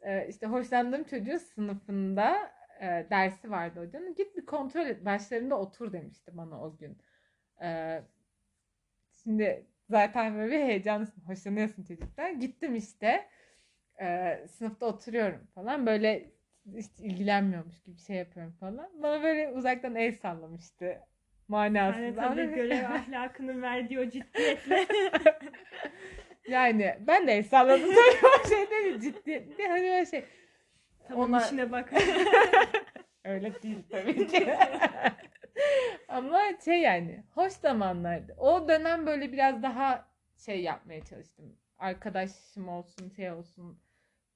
[0.00, 4.14] E, işte hoşlandığım çocuğun sınıfında e, dersi vardı hocanın.
[4.14, 5.04] Git bir kontrol et.
[5.04, 6.98] Başlarında otur demişti bana o gün.
[7.62, 8.00] E,
[9.22, 11.22] şimdi zaten böyle bir heyecanlısın.
[11.26, 12.40] Hoşlanıyorsun çocuktan.
[12.40, 13.28] Gittim işte
[14.00, 16.30] e, sınıfta oturuyorum falan böyle
[16.76, 18.90] işte ilgilenmiyormuş gibi şey yapıyorum falan.
[19.02, 21.00] Bana böyle uzaktan el sallamıştı Yani
[21.48, 22.20] manasında.
[22.22, 24.86] tabii görev ahlakının verdiği o ciddiyetle.
[26.48, 29.54] yani ben de tabii o şey değil ciddi.
[29.58, 30.24] Bir hani böyle şey
[31.08, 31.92] tamam Onlar- işine bak.
[33.24, 34.56] öyle değil tabii ki.
[36.08, 38.34] Ama şey yani hoş zamanlardı.
[38.38, 41.58] O dönem böyle biraz daha şey yapmaya çalıştım.
[41.78, 43.80] Arkadaşım olsun şey olsun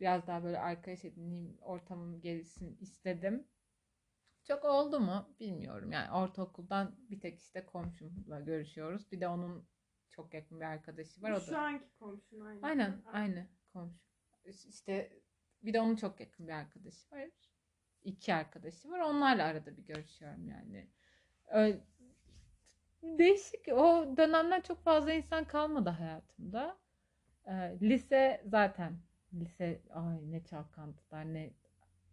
[0.00, 3.46] biraz daha böyle arkadaş edineyim ortamım gelişsin istedim.
[4.44, 5.92] Çok oldu mu bilmiyorum.
[5.92, 9.12] Yani ortaokuldan bir tek işte komşumla görüşüyoruz.
[9.12, 9.68] Bir de onun
[10.16, 11.30] çok yakın bir arkadaşı var.
[11.30, 11.58] O Şu da...
[11.58, 12.66] anki komşun aynı.
[12.66, 13.98] Aynen aynı komşu.
[14.68, 15.12] İşte
[15.62, 17.28] bir de onun çok yakın bir arkadaşı var.
[18.04, 19.00] İki arkadaşı var.
[19.00, 20.90] Onlarla arada bir görüşüyorum yani.
[21.46, 21.80] Öyle,
[23.02, 23.68] değişik.
[23.72, 26.78] O dönemler çok fazla insan kalmadı hayatımda.
[27.46, 28.98] Ee, lise zaten.
[29.32, 31.50] Lise ay ne çalkantılar ne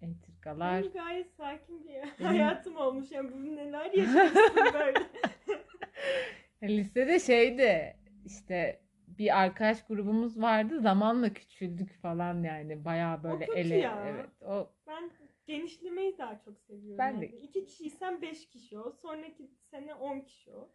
[0.01, 0.81] entrikalar.
[0.81, 3.11] Benim gayet sakin bir hayatım olmuş.
[3.11, 4.99] Yani bu neler yaşamışsın böyle.
[6.63, 10.79] Lisede şeydi işte bir arkadaş grubumuz vardı.
[10.81, 12.85] Zamanla küçüldük falan yani.
[12.85, 13.75] Bayağı böyle kötü ele.
[13.77, 14.05] ya.
[14.07, 14.29] Evet.
[14.41, 15.11] O Ben
[15.45, 16.97] genişlemeyi daha çok seviyorum.
[16.97, 17.21] Ben yani.
[17.21, 17.27] de.
[17.37, 18.91] İki kişiysen beş kişi o.
[18.91, 20.69] Sonraki sene on kişi o.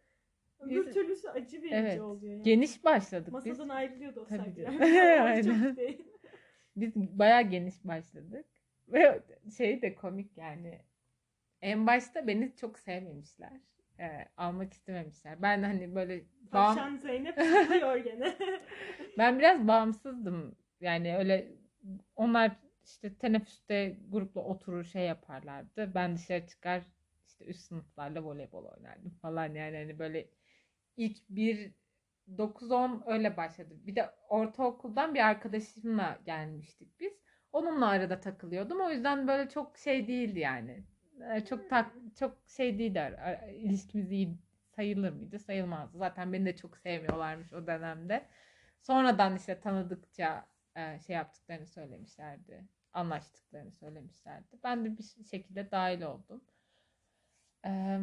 [0.65, 2.01] Biz- Öbür türlüsü acı verici Evet.
[2.01, 2.33] oluyor.
[2.33, 2.43] Yani.
[2.43, 3.75] geniş başladık Masadan biz.
[3.75, 4.61] ayrılıyordu o Tabii.
[4.61, 4.83] Yani.
[5.21, 5.75] Aynen.
[6.75, 8.45] Biz bayağı geniş başladık.
[8.87, 9.23] Ve
[9.57, 10.81] şey de komik yani.
[11.61, 13.53] En başta beni çok sevmemişler.
[13.99, 15.41] Ee, almak istememişler.
[15.41, 18.37] Ben hani böyle bağım, Tavşan Zeynep çıkıyor gene.
[19.17, 20.55] ben biraz bağımsızdım.
[20.81, 21.47] Yani öyle
[22.15, 22.51] onlar
[22.85, 25.91] işte teneffüste grupla oturur şey yaparlardı.
[25.95, 26.81] Ben dışarı çıkar
[27.27, 30.29] işte üst sınıflarla voleybol oynardım falan yani hani böyle
[30.97, 31.73] ilk bir
[32.37, 33.75] 9-10 öyle başladı.
[33.87, 37.13] Bir de ortaokuldan bir arkadaşımla gelmiştik biz.
[37.53, 38.81] Onunla arada takılıyordum.
[38.81, 40.83] O yüzden böyle çok şey değildi yani.
[41.19, 42.99] Ee, Çok tak çok şey değildi.
[43.01, 44.37] Ar- İlişkimiz iyi
[44.75, 45.39] sayılır mıydı?
[45.39, 45.97] Sayılmazdı.
[45.97, 48.25] Zaten beni de çok sevmiyorlarmış o dönemde.
[48.81, 52.65] Sonradan işte tanıdıkça e, şey yaptıklarını söylemişlerdi.
[52.93, 54.59] Anlaştıklarını söylemişlerdi.
[54.63, 56.41] Ben de bir şekilde dahil oldum.
[57.65, 57.99] Ee,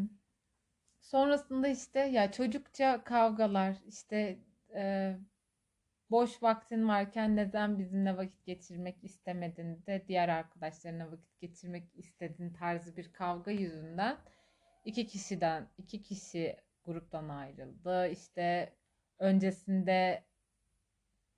[1.00, 4.38] sonrasında işte ya çocukça kavgalar işte
[6.10, 12.96] boş vaktin varken neden bizimle vakit geçirmek istemedin de diğer arkadaşlarına vakit geçirmek istedin tarzı
[12.96, 14.16] bir kavga yüzünden
[14.84, 18.08] iki kişiden iki kişi gruptan ayrıldı.
[18.08, 18.72] İşte
[19.18, 20.22] öncesinde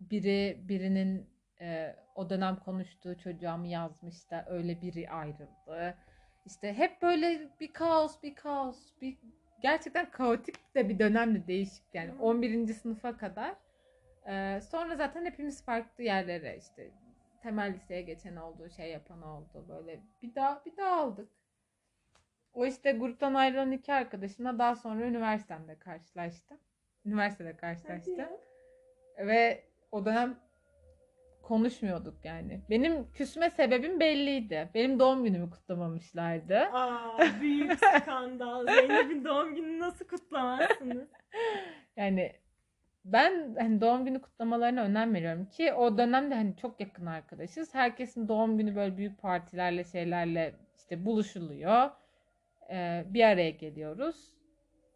[0.01, 5.95] biri birinin e, o dönem konuştuğu çocuğa mı yazmış da öyle biri ayrıldı.
[6.47, 9.19] İşte hep böyle bir kaos, bir kaos, bir
[9.63, 12.23] gerçekten kaotik de bir dönemdi değişik yani Hı.
[12.23, 12.75] 11.
[12.75, 13.55] sınıfa kadar.
[14.29, 16.91] Ee, sonra zaten hepimiz farklı yerlere işte
[17.43, 21.29] temel liseye geçen oldu, şey yapan oldu böyle bir daha bir daha aldık.
[22.55, 26.59] O işte gruptan ayrılan iki arkadaşımla daha sonra üniversitemde karşılaştım.
[27.05, 28.29] Üniversitede karşılaştım.
[29.19, 30.39] Ve o dönem
[31.43, 32.61] konuşmuyorduk yani.
[32.71, 34.69] Benim küsme sebebim belliydi.
[34.75, 36.59] Benim doğum günümü kutlamamışlardı.
[36.59, 38.67] Aa, büyük skandal.
[38.67, 41.09] Zeynep'in doğum gününü nasıl kutlamazsınız?
[41.97, 42.33] Yani
[43.13, 47.75] ben hani doğum günü kutlamalarına önem veriyorum ki o dönemde hani çok yakın arkadaşız.
[47.75, 51.91] Herkesin doğum günü böyle büyük partilerle şeylerle işte buluşuluyor.
[52.71, 54.35] Ee, bir araya geliyoruz.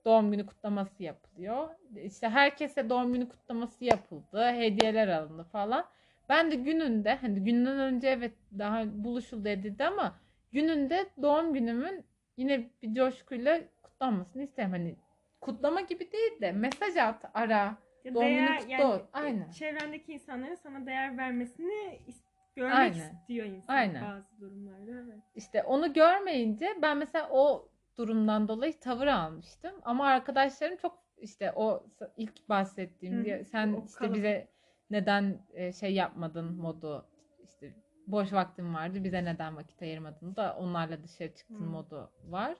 [0.04, 1.68] Doğum günü kutlaması yapılıyor.
[1.96, 4.52] İşte herkese doğum günü kutlaması yapıldı.
[4.52, 5.84] Hediyeler alındı falan.
[6.28, 10.20] Ben de gününde hani günden önce evet daha buluşuldu edildi ama
[10.52, 12.04] gününde doğum günümün
[12.36, 14.70] yine bir coşkuyla kutlanmasını isterim.
[14.70, 14.96] Hani
[15.40, 17.76] kutlama gibi değil de mesaj at, ara.
[18.04, 18.98] Ya Doğum günü değer- kutlu ol.
[19.12, 19.50] Aynen.
[19.50, 22.22] Çevrendeki insanların sana değer vermesini is-
[22.56, 22.94] görmek Aynen.
[23.14, 24.04] istiyor insan Aynen.
[24.04, 24.90] bazı durumlarda.
[24.90, 25.18] Evet.
[25.34, 29.72] İşte onu görmeyince ben mesela o durumdan dolayı tavır almıştım.
[29.84, 34.14] Ama arkadaşlarım çok işte o s- ilk bahsettiğim Hı, sen o işte kalıp.
[34.14, 34.48] bize
[34.90, 37.06] neden e, şey yapmadın modu
[37.44, 37.74] işte
[38.06, 41.70] boş vaktin vardı bize neden vakit ayırmadın da onlarla dışarı çıktın Hı.
[41.70, 42.56] modu var.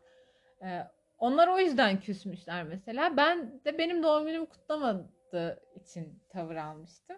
[0.65, 0.83] Ee,
[1.19, 3.17] onlar o yüzden küsmüşler mesela.
[3.17, 4.47] Ben de benim doğum günümü
[5.33, 7.17] kutlamadığı için tavır almıştım.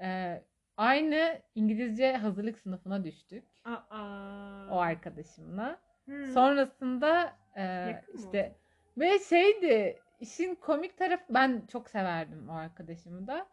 [0.00, 0.42] Ee,
[0.76, 4.68] aynı İngilizce hazırlık sınıfına düştük Aa.
[4.70, 5.78] o arkadaşımla.
[6.06, 6.32] Hı.
[6.32, 8.56] Sonrasında e, Yakın mı işte
[8.98, 13.46] ve şeydi işin komik tarafı ben çok severdim o arkadaşımı da.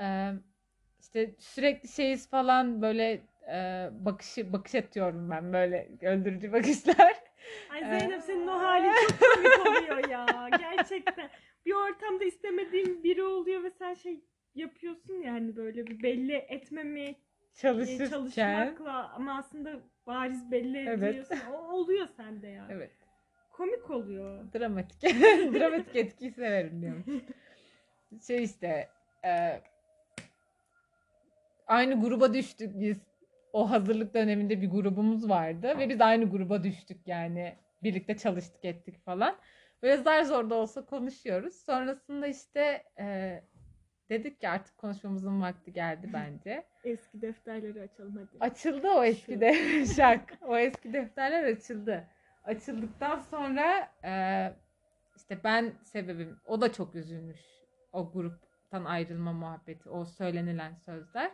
[0.00, 0.32] E,
[1.00, 7.30] işte sürekli şeyiz falan böyle e, bakışı bakış atıyorum ben böyle öldürücü bakışlar.
[7.72, 10.48] Ay Ee, Zeynep senin o halin çok komik oluyor ya.
[10.58, 11.30] Gerçekten.
[11.66, 17.14] Bir ortamda istemediğin biri oluyor ve sen şey yapıyorsun yani böyle bir belli etmemeye
[17.54, 18.06] Çalışırken.
[18.10, 21.02] çalışmakla ama aslında bariz belli Evet.
[21.02, 21.38] ediyorsun.
[21.52, 22.66] O oluyor sende ya.
[22.70, 22.90] Evet.
[23.52, 24.52] Komik oluyor.
[24.54, 25.02] Dramatik.
[25.54, 27.04] Dramatik etkiyi severim diyorum.
[28.26, 28.88] Şey işte
[29.24, 29.60] e,
[31.66, 32.98] aynı gruba düştük biz.
[33.52, 37.54] O hazırlık döneminde bir grubumuz vardı ve biz aynı gruba düştük yani.
[37.82, 39.36] Birlikte çalıştık ettik falan.
[39.82, 41.54] Böyle zar zor da olsa konuşuyoruz.
[41.54, 43.36] Sonrasında işte e,
[44.10, 46.66] dedik ki artık konuşmamızın vakti geldi bence.
[46.84, 48.44] Eski defterleri açalım hadi.
[48.44, 49.40] Açıldı o eski Şu.
[49.40, 50.38] de şak.
[50.42, 52.08] O eski defterler açıldı.
[52.44, 54.12] Açıldıktan sonra e,
[55.16, 57.40] işte ben sebebim o da çok üzülmüş.
[57.92, 61.30] O gruptan ayrılma muhabbeti, o söylenilen sözler.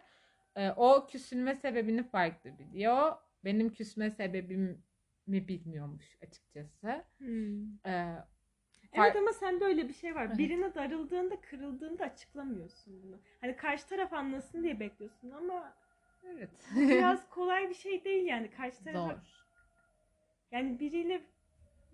[0.56, 3.12] E, o küsülme sebebini farklı biliyor.
[3.44, 4.78] Benim küsme sebebimi
[5.48, 7.04] bilmiyormuş açıkçası.
[7.18, 7.86] Hmm.
[7.86, 8.16] E,
[8.96, 10.26] Evet ama sende öyle bir şey var.
[10.26, 10.38] Evet.
[10.38, 13.16] Birine darıldığında, kırıldığında açıklamıyorsun bunu.
[13.40, 15.74] Hani karşı taraf anlasın diye bekliyorsun ama
[16.26, 16.50] evet.
[16.76, 18.50] biraz kolay bir şey değil yani.
[18.50, 19.46] Karşı tarafa Zor.
[20.50, 21.22] yani biriyle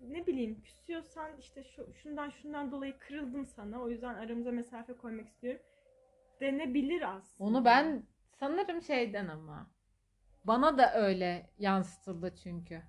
[0.01, 3.81] ne bileyim küsüyorsan işte şu, şundan şundan dolayı kırıldım sana.
[3.81, 5.61] O yüzden aramıza mesafe koymak istiyorum.
[6.41, 7.49] Denebilir aslında.
[7.49, 8.03] Onu ben
[8.39, 9.67] sanırım şeyden ama
[10.43, 12.81] bana da öyle yansıtıldı çünkü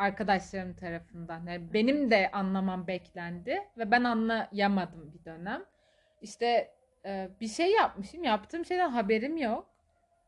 [0.00, 1.46] arkadaşlarım tarafından.
[1.46, 5.64] Yani benim de anlamam beklendi ve ben anlayamadım bir dönem.
[6.22, 9.70] İşte e, bir şey yapmışım, yaptığım şeyden haberim yok.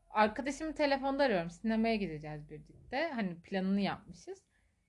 [0.09, 1.49] Arkadaşımı telefonda arıyorum.
[1.49, 3.11] Sinemaya gideceğiz birlikte.
[3.15, 4.43] Hani planını yapmışız.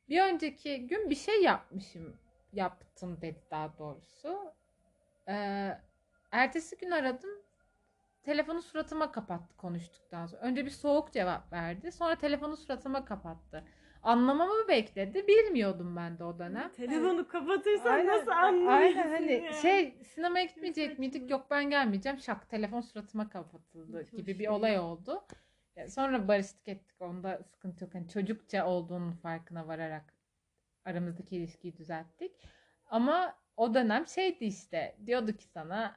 [0.09, 2.17] Bir önceki gün bir şey yapmışım.
[2.53, 4.53] Yaptım dedi daha doğrusu.
[5.29, 5.79] Ee,
[6.31, 7.31] ertesi gün aradım.
[8.23, 10.43] Telefonu suratıma kapattı konuştuktan sonra.
[10.43, 11.93] Önce bir soğuk cevap verdi.
[11.93, 13.65] Sonra telefonu suratıma kapattı.
[14.05, 15.27] Anlamamı bekledi.
[15.29, 16.73] Bilmiyordum ben de o dönem.
[16.73, 19.53] Telefonu kapatırsan Aynen, nasıl anlıyorsun Aynen hani ya?
[19.53, 21.01] şey sinemaya gitmeyecek Saçma.
[21.01, 21.31] miydik?
[21.31, 22.19] Yok ben gelmeyeceğim.
[22.19, 25.25] Şak telefon suratıma kapatıldı Hiç gibi hoş bir olay oldu.
[25.77, 27.03] Ya Sonra barıştık ettik.
[27.03, 27.95] Onda sıkıntı yok.
[27.95, 30.15] Hani çocukça olduğunun farkına vararak
[30.85, 32.33] aramızdaki ilişkiyi düzelttik.
[32.87, 34.97] Ama o dönem şeydi işte.
[35.07, 35.97] Diyordu ki sana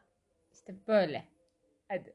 [0.53, 1.23] işte böyle.
[1.87, 2.13] Hadi.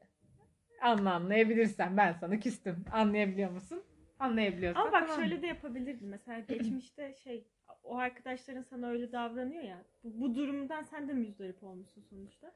[0.81, 2.85] Anla anlayabilirsen ben sana küstüm.
[2.91, 3.83] Anlayabiliyor musun?
[4.23, 5.15] Anlayabiliyorsan Ama bak tamam.
[5.15, 6.07] şöyle de yapabilirdin.
[6.07, 7.47] Mesela geçmişte şey
[7.83, 9.77] o arkadaşların sana öyle davranıyor ya.
[10.03, 12.51] Bu, bu durumdan sen de müzdarip olmuşsun sonuçta.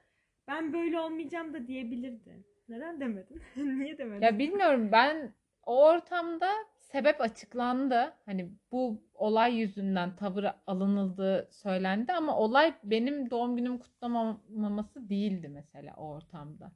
[0.48, 2.46] Ben böyle olmayacağım da diyebilirdin.
[2.70, 3.42] Neden demedin?
[3.80, 4.22] Niye demedin?
[4.26, 6.50] Ya bilmiyorum ben o ortamda
[6.80, 8.14] sebep açıklandı.
[8.26, 15.94] Hani bu olay yüzünden tavır alınıldığı söylendi ama olay benim doğum günümü kutlamaması değildi mesela
[15.98, 16.72] o ortamda.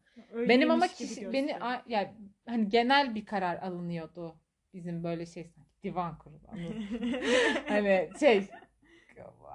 [0.48, 1.58] benim ama kişi beni gösteriyor.
[1.62, 2.10] a- yani
[2.48, 4.36] hani genel bir karar alınıyordu.
[4.74, 6.48] Bizim böyle şey sanki divan kurulu
[7.68, 8.48] hani şey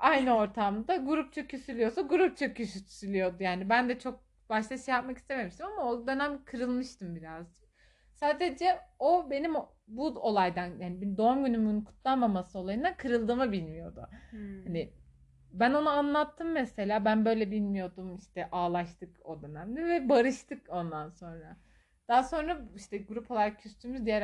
[0.00, 5.90] aynı ortamda grup çöküşülüyorsa grup çöküşülüyordu yani ben de çok başta şey yapmak istememiştim ama
[5.90, 7.66] o dönem kırılmıştım birazcık.
[8.14, 9.54] Sadece o benim
[9.88, 14.08] bu olaydan yani doğum günümün kutlanmaması olayından kırıldığımı bilmiyordu.
[14.30, 14.64] Hmm.
[14.64, 14.92] Hani
[15.52, 21.56] ben ona anlattım mesela ben böyle bilmiyordum işte ağlaştık o dönemde ve barıştık ondan sonra.
[22.08, 24.22] Daha sonra işte grup olarak küstüğümüz diğer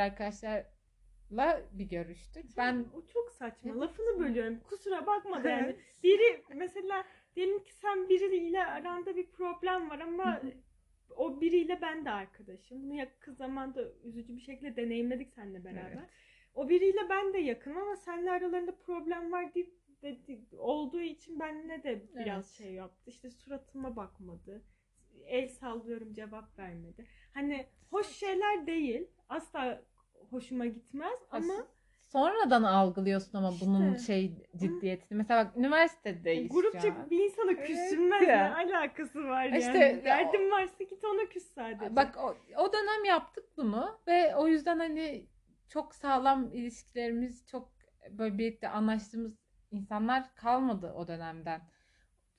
[1.32, 2.44] arkadaşlarla bir görüştük.
[2.56, 3.80] Ben o çok saçma.
[3.80, 4.60] Lafını bölüyorum.
[4.60, 5.76] Kusura bakma da yani.
[6.02, 7.04] Biri mesela
[7.36, 10.42] diyelim ki sen biriyle aranda bir problem var ama
[11.16, 12.82] o biriyle ben de arkadaşım.
[12.82, 15.92] Bunu yakın zamanda üzücü bir şekilde deneyimledik seninle beraber.
[15.92, 16.10] Evet.
[16.54, 21.82] O biriyle ben de yakınım ama seninle aralarında problem var deyip dedi, olduğu için benimle
[21.82, 22.66] de biraz Evet.
[22.66, 23.10] şey yaptı.
[23.10, 24.62] İşte suratıma bakmadı.
[25.26, 27.06] El sallıyorum cevap vermedi.
[27.34, 29.06] Hani hoş şeyler değil.
[29.28, 29.82] Asla
[30.32, 31.54] hoşuma gitmez ama
[32.00, 34.06] sonradan algılıyorsun ama bunun İşte.
[34.06, 35.18] şey ciddiyetini.
[35.18, 37.10] Mesela bak üniversitedeyiz şu grupça an.
[37.10, 38.48] bir insana Evet küsülmez ya.
[38.48, 39.96] ne alakası var İşte yani.
[39.98, 41.96] ya Derdin varsa git ona küs sadece.
[41.96, 45.26] Bak o, o dönem yaptık bunu ve o yüzden hani
[45.68, 47.72] çok sağlam ilişkilerimiz çok
[48.10, 49.32] böyle birlikte anlaştığımız
[49.70, 51.60] insanlar kalmadı o dönemden.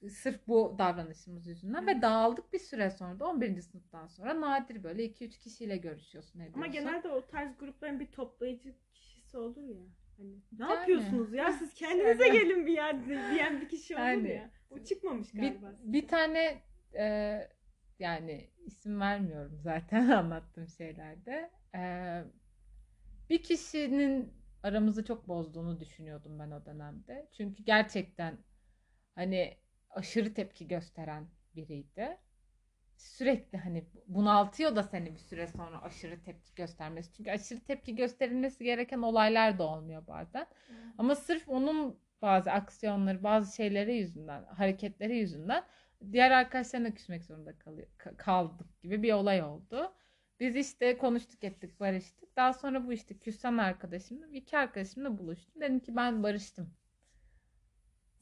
[0.09, 3.61] Sırf bu davranışımız yüzünden ve dağıldık bir süre sonra da 11.
[3.61, 6.61] sınıftan sonra nadir böyle 2-3 kişiyle görüşüyorsun ediyorsun.
[6.61, 9.81] Ama genelde o tarz grupların bir toplayıcı kişisi olur ya.
[10.17, 10.73] Hani ne Yani.
[10.73, 12.39] yapıyorsunuz ya siz kendinize Yani.
[12.39, 14.29] gelin bir yerde diyen bir kişi olur Yani.
[14.29, 14.51] ya.
[14.69, 15.73] O çıkmamış bir, galiba.
[15.83, 16.61] bir tane
[16.97, 17.37] e,
[17.99, 21.51] yani isim vermiyorum zaten anlattığım şeylerde.
[21.75, 21.81] E,
[23.29, 27.29] bir kişinin aramızı çok bozduğunu düşünüyordum ben o dönemde.
[27.37, 28.37] Çünkü gerçekten
[29.15, 29.57] hani
[29.95, 32.17] aşırı tepki gösteren biriydi.
[32.97, 37.13] Sürekli hani bunaltıyor da seni bir süre sonra aşırı tepki göstermesi.
[37.13, 40.47] Çünkü aşırı tepki gösterilmesi gereken olaylar da olmuyor bazen.
[40.97, 45.63] Ama sırf onun bazı aksiyonları, bazı şeyleri yüzünden, hareketleri yüzünden
[46.11, 49.93] diğer arkadaşlarına küsmek zorunda kalıyor, ka- kaldık gibi bir olay oldu.
[50.39, 52.35] Biz işte konuştuk ettik barıştık.
[52.35, 55.61] Daha sonra bu işte küsen arkadaşımla iki arkadaşımla buluştum.
[55.61, 56.73] Dedim ki ben barıştım.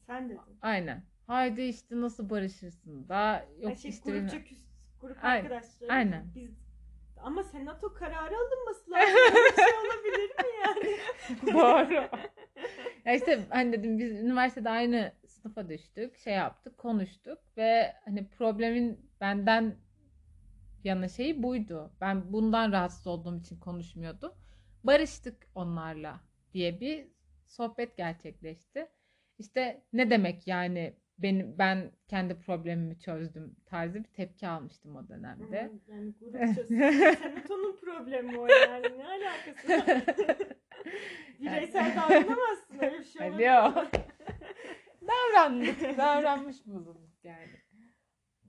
[0.06, 0.58] Sen dedin.
[0.62, 1.02] Aynen.
[1.26, 4.58] Haydi işte nasıl barışırsın da yok Ay şey, işte grupça küs,
[5.00, 5.92] grup Aynen, arkadaşları.
[5.92, 6.34] aynen.
[6.34, 6.50] Biz
[7.22, 9.14] ama senato kararı alınması lazım.
[9.34, 10.98] Böyle bir şey olabilir mi yani?
[11.54, 12.08] Doğru.
[13.04, 16.18] ya işte hani dedim biz üniversitede aynı sınıfa düştük.
[16.18, 19.76] Şey yaptık, konuştuk ve hani problemin benden
[20.84, 21.92] yana şeyi buydu.
[22.00, 24.32] Ben bundan rahatsız olduğum için konuşmuyordum.
[24.84, 26.20] Barıştık onlarla
[26.54, 27.06] diye bir
[27.46, 28.88] sohbet gerçekleşti.
[29.38, 35.70] İşte ne demek yani benim ben kendi problemimi çözdüm tarzı bir tepki almıştım o dönemde.
[35.88, 36.64] Yani grupça
[37.16, 38.98] senatonun problemi o yani.
[38.98, 40.02] Ne alakası var?
[41.40, 43.88] Bireysel davranamazsın öyle bir şey Hadi olabilir.
[43.88, 43.90] o.
[45.08, 47.48] Davrandık, davranmış bulunduk yani.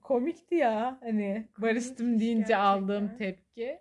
[0.02, 2.60] Komikti ya hani barıştım Komikmiş deyince gerçekten.
[2.60, 3.80] aldığım tepki.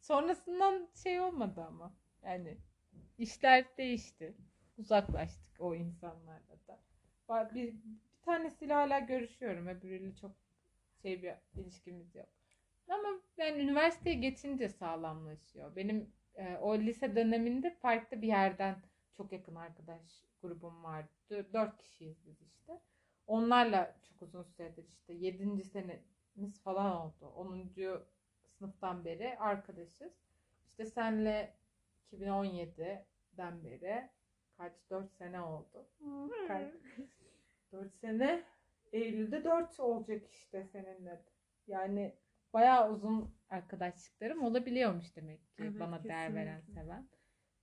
[0.00, 2.58] Sonrasından şey olmadı ama yani
[3.18, 4.34] işler değişti.
[4.78, 6.80] Uzaklaştık o insanlarla da.
[7.54, 7.74] Bir
[8.26, 9.66] tanesiyle hala görüşüyorum.
[9.68, 10.32] Öbürüyle çok
[11.02, 12.26] şey bir ilişkimiz yok.
[12.88, 15.76] Ama yani üniversiteye geçince sağlamlaşıyor.
[15.76, 18.76] Benim e, o lise döneminde farklı bir yerden
[19.16, 20.02] çok yakın arkadaş
[20.42, 21.08] grubum vardı.
[21.30, 22.80] Dö- Dört kişiyiz biz işte.
[23.26, 27.26] Onlarla çok uzun süredir işte yedinci senemiz falan oldu.
[27.36, 28.06] Onuncu
[28.58, 30.12] sınıftan beri arkadaşız.
[30.70, 31.54] İşte senle
[32.12, 34.10] 2017'den beri
[34.56, 35.86] kaç dört sene oldu.
[36.48, 36.72] Kaç?
[37.76, 38.44] Dört sene
[38.92, 41.22] Eylül'de dört olacak işte seninle.
[41.66, 42.14] Yani
[42.52, 46.82] bayağı uzun arkadaşlıklarım olabiliyormuş demek ki Evet, bana değer veren, kesinlikle.
[46.82, 47.08] seven.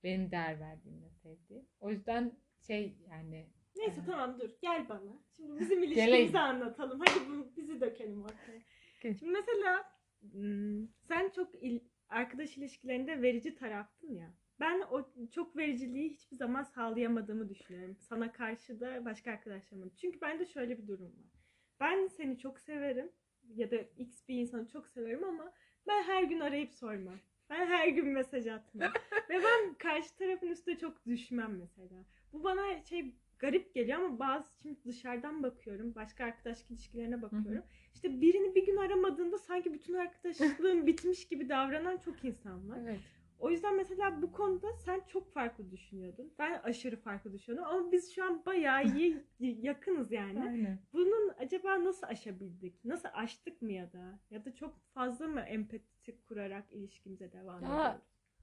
[0.04, 1.68] Benim değer verdiğim ve sevdiğim.
[1.80, 2.32] O yüzden
[2.66, 3.46] şey yani
[3.76, 4.06] Neyse Evet.
[4.06, 5.22] tamam dur gel bana.
[5.36, 7.00] Şimdi bizim ilişkimizi anlatalım.
[7.06, 8.60] Hadi bu, bizi dökelim ortaya.
[9.00, 9.84] Şimdi mesela
[10.32, 14.34] hmm, sen çok il- arkadaş ilişkilerinde verici taraftın ya.
[14.60, 17.96] Ben o çok vericiliği hiçbir zaman sağlayamadığımı düşünüyorum.
[18.00, 19.86] Sana karşı da başka arkadaşlarıma.
[19.96, 21.32] Çünkü bende şöyle bir durum var.
[21.80, 23.12] Ben seni çok severim
[23.54, 25.52] ya da X bir insanı çok severim ama
[25.86, 27.18] ben her gün arayıp sormam.
[27.50, 28.92] Ben her gün mesaj atmam.
[29.30, 32.04] Ve ben karşı tarafın üstüne çok düşmem mesela.
[32.32, 35.94] Bu bana şey garip geliyor ama bazı şimdi dışarıdan bakıyorum.
[35.94, 37.64] Başka arkadaşlık ilişkilerine bakıyorum.
[37.94, 42.78] İşte birini bir gün aramadığında sanki bütün arkadaşlığın bitmiş gibi davranan çok insan var.
[42.82, 43.00] evet.
[43.44, 46.34] O yüzden mesela bu konuda sen çok farklı düşünüyordun.
[46.38, 50.40] Ben aşırı farklı düşünüyordum ama biz şu an bayağı iyi yakınız yani.
[50.40, 50.78] Aynen.
[50.92, 52.84] Bunun acaba nasıl aşabildik?
[52.84, 54.18] Nasıl aştık mı ya da?
[54.30, 58.00] Ya da çok fazla mı empati kurarak ilişkimize devam ediyoruz?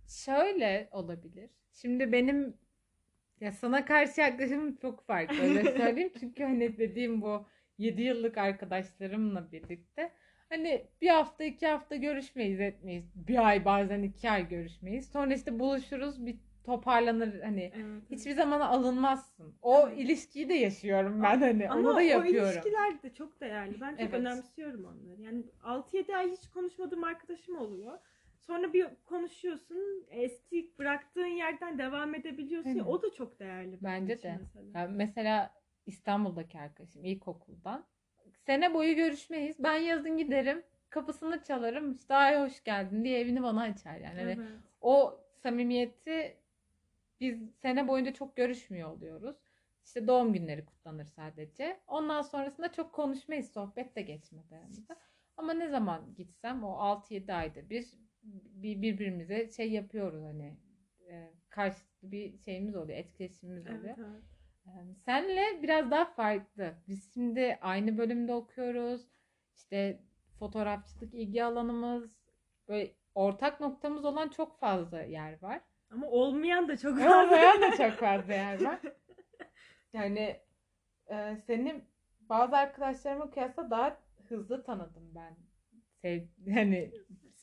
[0.07, 1.49] Şöyle olabilir.
[1.71, 2.57] Şimdi benim
[3.39, 6.11] ya sana karşı yaklaşımım çok farklı öyle söyleyeyim.
[6.19, 7.45] Çünkü hani dediğim bu
[7.77, 10.11] 7 yıllık arkadaşlarımla birlikte
[10.51, 13.05] hani bir hafta iki hafta görüşmeyiz etmeyiz.
[13.15, 15.09] Bir ay bazen iki ay görüşmeyiz.
[15.11, 19.53] Sonra işte buluşuruz bir toparlanır hani Evet, hiçbir zaman alınmazsın.
[19.61, 19.99] O Evet.
[19.99, 22.47] ilişkiyi de yaşıyorum ben hani Ama onu da yapıyorum.
[22.47, 23.81] o ilişkiler de çok değerli.
[23.81, 24.13] Ben çok Evet.
[24.13, 25.21] önemsiyorum onları.
[25.21, 27.99] Yani 6-7 ay hiç konuşmadığım arkadaşım oluyor.
[28.39, 32.69] Sonra bir konuşuyorsun, eski bıraktığın yerden devam edebiliyorsun.
[32.69, 32.83] Aynen.
[32.83, 33.77] o da çok değerli.
[33.83, 34.37] Bence de.
[34.39, 34.79] Mesela.
[34.79, 35.53] Ya mesela
[35.85, 37.85] İstanbul'daki arkadaşım ilkokuldan.
[38.45, 39.55] Sene boyu görüşmeyiz.
[39.59, 40.63] Ben yazın giderim.
[40.89, 41.91] Kapısını çalarım.
[41.91, 44.19] İşte ay hoş geldin diye evini bana açar yani.
[44.21, 44.39] Evet.
[44.81, 46.37] o samimiyeti
[47.19, 49.35] biz sene boyunca çok görüşmüyor oluyoruz.
[49.85, 51.79] İşte doğum günleri kutlanır sadece.
[51.87, 53.51] Ondan sonrasında çok konuşmayız.
[53.51, 54.95] Sohbet de geçmedi aramızda.
[55.37, 57.87] Ama ne zaman gitsem o 6-7 ayda bir,
[58.23, 60.57] bir birbirimize şey yapıyoruz hani
[61.09, 63.83] e, karşılıklı bir şeyimiz oluyor, etkileşimimiz oluyor.
[63.85, 64.23] Evet, evet.
[64.65, 66.73] Yani senle biraz daha farklı.
[66.87, 69.01] Biz şimdi aynı bölümde okuyoruz.
[69.55, 69.99] İşte
[70.39, 72.11] fotoğrafçılık ilgi alanımız
[72.67, 75.61] böyle ortak noktamız olan çok fazla yer var.
[75.89, 77.23] Ama olmayan da çok fazla.
[77.23, 78.79] olmayan da çok fazla yer var.
[79.93, 80.39] Yani
[81.09, 81.83] e, senin
[82.29, 83.97] bazı arkadaşlarıma kıyasla daha
[84.29, 85.35] hızlı tanıdım ben.
[86.01, 86.91] Sev, hani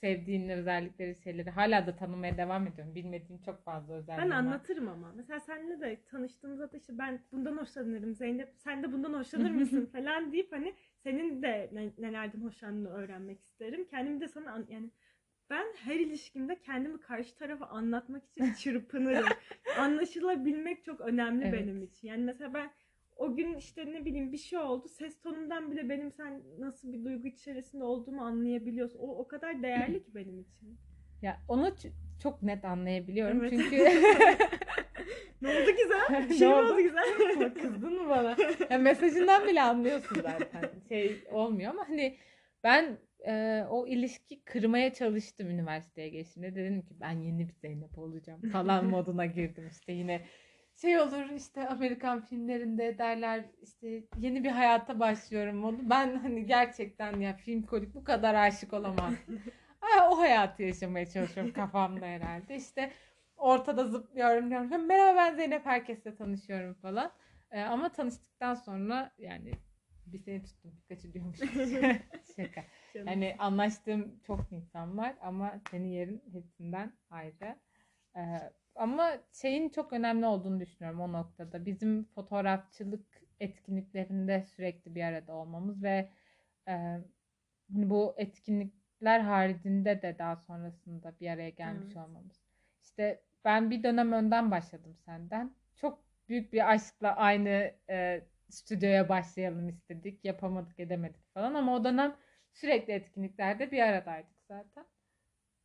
[0.00, 2.94] sevdiğin özellikleri, şeyleri hala da tanımaya devam ediyorum.
[2.94, 4.36] Bilmediğim çok fazla özellik Ben var.
[4.36, 5.12] anlatırım ama.
[5.16, 9.86] Mesela seninle de tanıştığımızda da işte ben bundan hoşlanırım Zeynep sen de bundan hoşlanır mısın
[9.92, 13.86] falan deyip hani senin de ne- nelerden hoşlandığını öğrenmek isterim.
[13.90, 14.90] Kendimi de sana an- yani
[15.50, 19.28] ben her ilişkimde kendimi karşı tarafa anlatmak için çırpınırım.
[19.78, 21.52] Anlaşılabilmek çok önemli Evet.
[21.62, 22.08] benim için.
[22.08, 22.70] Yani mesela ben
[23.18, 24.88] o gün işte ne bileyim bir şey oldu.
[24.88, 28.98] Ses tonumdan bile benim sen nasıl bir duygu içerisinde olduğumu anlayabiliyorsun.
[28.98, 30.78] O o kadar değerli ki benim için.
[31.22, 31.92] Ya onu ç-
[32.22, 33.50] çok net anlayabiliyorum Evet.
[33.50, 33.76] çünkü
[35.42, 36.28] Ne oldu güzel?
[36.30, 36.72] Bir şey mi oldu?
[36.72, 37.04] oldu güzel?
[37.54, 38.36] kızdın mı bana?
[38.70, 40.70] Ya mesajından bile anlıyorsun zaten.
[40.88, 42.16] Şey olmuyor ama hani
[42.64, 46.54] ben e, o ilişki kırmaya çalıştım üniversiteye geçtiğimde.
[46.56, 50.20] Dedim ki ben yeni bir Zeynep olacağım falan moduna girdim işte yine
[50.80, 55.76] şey olur işte Amerikan filmlerinde derler işte yeni bir hayata başlıyorum modu.
[55.82, 59.14] Ben hani gerçekten ya film kolik bu kadar aşık olamam.
[59.82, 62.56] Aa, o hayatı yaşamaya çalışıyorum kafamda herhalde.
[62.56, 62.92] İşte
[63.36, 64.70] ortada zıplıyorum diyorum.
[64.70, 67.12] "Ha, Merhaba ben Zeynep herkesle tanışıyorum falan.
[67.50, 69.52] Ee, ama tanıştıktan sonra yani
[70.06, 71.38] bir sene tuttum birkaçı diyormuş.
[72.36, 72.64] Şaka.
[72.94, 73.06] Canım.
[73.08, 77.56] Yani anlaştığım çok insan var ama senin yerin hepsinden ayrı.
[78.16, 78.20] Ee,
[78.78, 81.66] ama şeyin çok önemli olduğunu düşünüyorum o noktada.
[81.66, 86.08] Bizim fotoğrafçılık etkinliklerinde sürekli bir arada olmamız ve
[86.68, 86.72] e,
[87.72, 91.96] hani bu etkinlikler haricinde de daha sonrasında bir araya gelmiş Evet.
[91.96, 92.42] olmamız.
[92.82, 95.54] İşte ben bir dönem önden başladım senden.
[95.76, 100.24] Çok büyük bir aşkla aynı e, stüdyoya başlayalım istedik.
[100.24, 102.16] Yapamadık edemedik falan ama o dönem
[102.52, 104.86] sürekli etkinliklerde bir aradaydık zaten.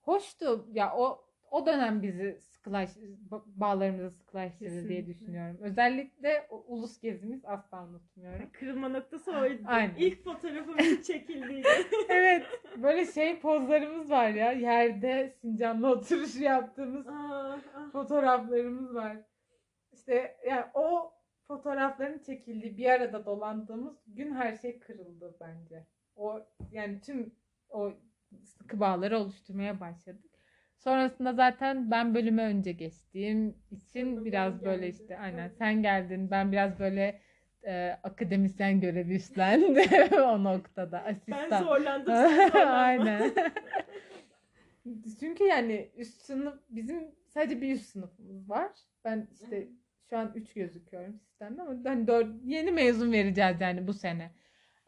[0.02, 2.90] Hoştu ya o o dönem bizi sıkılaş
[3.32, 5.58] ba- bağlarımızı sıkılaştırdı diye düşünüyorum.
[5.62, 8.50] Özellikle o ulus gezimiz asla unutmuyorum.
[8.54, 9.64] Kırılma noktası oydu.
[9.66, 9.96] Aynen.
[9.96, 11.68] İlk fotoğrafımız çekildiydi.
[12.10, 12.46] evet
[12.78, 17.92] böyle şey pozlarımız var ya yerde Sincan'la oturuş yaptığımız Aa, ah.
[17.92, 19.18] fotoğraflarımız var.
[19.92, 21.14] İşte yani o
[21.48, 25.88] fotoğrafların çekildiği bir arada dolandığımız gün her şey kırıldı bence.
[26.16, 26.40] O
[26.72, 27.36] yani tüm
[27.70, 27.94] o
[28.44, 30.33] sıkı bağları oluşturmaya başladık.
[30.84, 35.00] Sonrasında zaten ben bölüme önce geçtiğim için Sonra biraz ben böyle geldim.
[35.02, 37.22] işte aynen sen geldin ben biraz böyle
[37.66, 39.76] e, akademisyen görevi üstlendim
[40.24, 41.64] o noktada Ben asistan.
[41.64, 42.14] zorlandım.
[42.16, 42.72] sen zorlanma.
[42.72, 43.32] Aynen.
[45.20, 48.72] Çünkü yani üst sınıf bizim sadece bir üst sınıfımız var.
[49.06, 49.68] Ben işte
[50.10, 54.32] şu an 3 gözüküyorum sistemde ama hani 4 yeni mezun vereceğiz yani bu sene.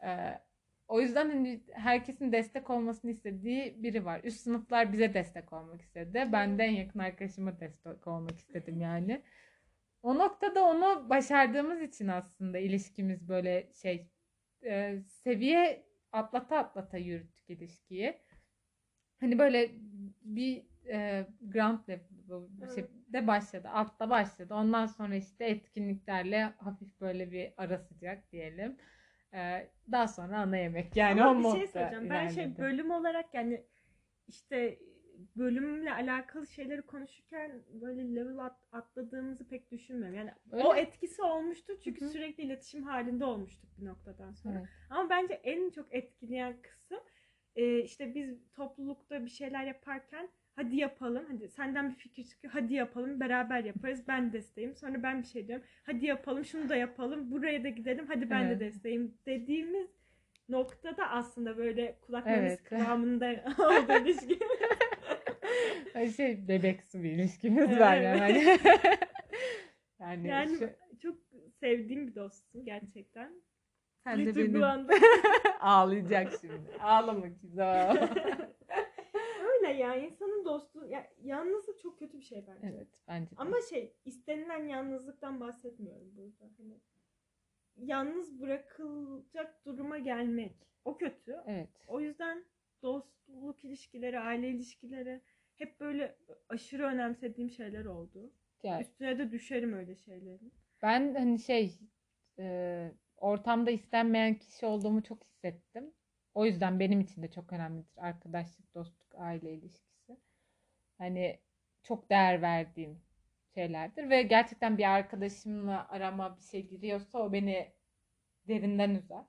[0.04, 0.40] Ee,
[0.88, 4.20] o yüzden hani herkesin destek olmasını istediği biri var.
[4.24, 6.28] Üst sınıflar bize destek olmak istedi.
[6.32, 9.22] Ben de en yakın arkadaşıma destek olmak istedim yani.
[10.02, 14.10] O noktada onu başardığımız için aslında ilişkimiz böyle şey
[14.64, 18.18] e, seviye atlata atlata yürüttük ilişkiyi.
[19.20, 19.70] Hani böyle
[20.22, 23.68] bir e, ground level şey de başladı.
[23.68, 24.54] Altta başladı.
[24.54, 28.76] Ondan sonra işte etkinliklerle hafif böyle bir ara sıcak diyelim.
[29.36, 30.96] E, daha sonra ana yemek.
[30.96, 32.10] Yani Ama o bir şey söyleyeceğim.
[32.10, 33.64] Ben şey bölüm olarak yani
[34.28, 34.78] işte
[35.36, 40.16] bölümle alakalı şeyleri konuşurken böyle level at- atladığımızı pek düşünmüyorum.
[40.16, 42.10] Yani Öyle o etkisi olmuştu çünkü Hı hı.
[42.10, 44.58] sürekli iletişim halinde olmuştuk bir noktadan sonra.
[44.58, 44.68] Evet.
[44.90, 46.98] Ama bence en çok etkileyen kısım
[47.56, 51.24] e, işte biz toplulukta bir şeyler yaparken hadi yapalım.
[51.32, 52.52] Hadi senden bir fikir çıkıyor.
[52.54, 53.20] Hadi yapalım.
[53.20, 54.00] Beraber yaparız.
[54.08, 54.74] Ben desteğim.
[54.76, 55.64] Sonra ben bir şey diyorum.
[55.82, 56.44] Hadi yapalım.
[56.44, 57.30] Şunu da yapalım.
[57.30, 58.06] Buraya da gidelim.
[58.08, 58.60] Hadi ben Evet.
[58.60, 59.88] de desteğim dediğimiz
[60.48, 62.64] noktada aslında böyle kulaklarımız Evet.
[62.68, 63.26] kıvamında
[63.58, 64.38] oldu ilişki.
[66.16, 67.80] Şey bebeksu bir ilişkimiz Evet.
[67.80, 68.44] var yani.
[70.00, 70.70] yani yani şu-
[71.02, 71.16] çok
[71.60, 73.32] sevdiğim bir dostum gerçekten.
[74.04, 74.62] sen Bir de benim
[75.60, 76.78] ağlayacak şimdi.
[76.80, 78.08] Ağlama güzel.
[79.68, 82.66] Öyle ya insanın dostu ya, yalnızlık çok kötü bir şey bence.
[82.74, 83.34] evet bence de.
[83.36, 86.50] Ama şey istenilen yalnızlıktan bahsetmiyorum burada.
[86.58, 86.80] Hani
[87.76, 91.36] yalnız bırakılacak duruma gelmek o kötü.
[91.46, 91.68] evet.
[91.88, 92.44] O yüzden
[92.82, 95.20] dostluk ilişkileri, aile ilişkileri
[95.56, 96.16] hep böyle
[96.48, 98.32] aşırı önemsediğim şeyler oldu.
[98.62, 100.52] Yani Üstüne de düşerim öyle şeylerin.
[100.82, 101.78] ben hani şey
[102.38, 105.94] e, ortamda istenmeyen kişi olduğumu çok hissettim.
[106.36, 110.16] O yüzden benim için de çok önemlidir arkadaşlık, dostluk, aile ilişkisi.
[110.98, 111.40] Hani
[111.82, 113.00] çok değer verdiğim
[113.54, 117.72] şeylerdir ve gerçekten bir arkadaşımla arama bir şey giriyorsa o beni
[118.48, 119.24] derinden üzer.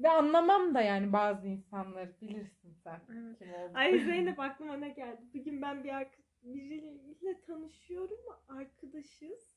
[0.00, 3.38] Ve anlamam da yani bazı insanları bilirsin sen Evet.
[3.38, 3.78] kim olduğunu.
[3.78, 5.22] Ay Zeynep aklıma ne geldi?
[5.34, 9.53] Bir gün ben bir arka, biriyle tanışıyorum arkadaşız.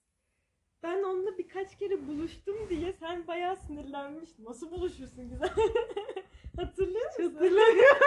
[0.83, 4.45] Ben onunla birkaç kere buluştum diye sen bayağı sinirlenmiştin.
[4.45, 5.49] Nasıl buluşursun güzel?
[6.57, 7.33] Hatırlıyor musun?
[7.33, 7.97] Hatırlamıyorum.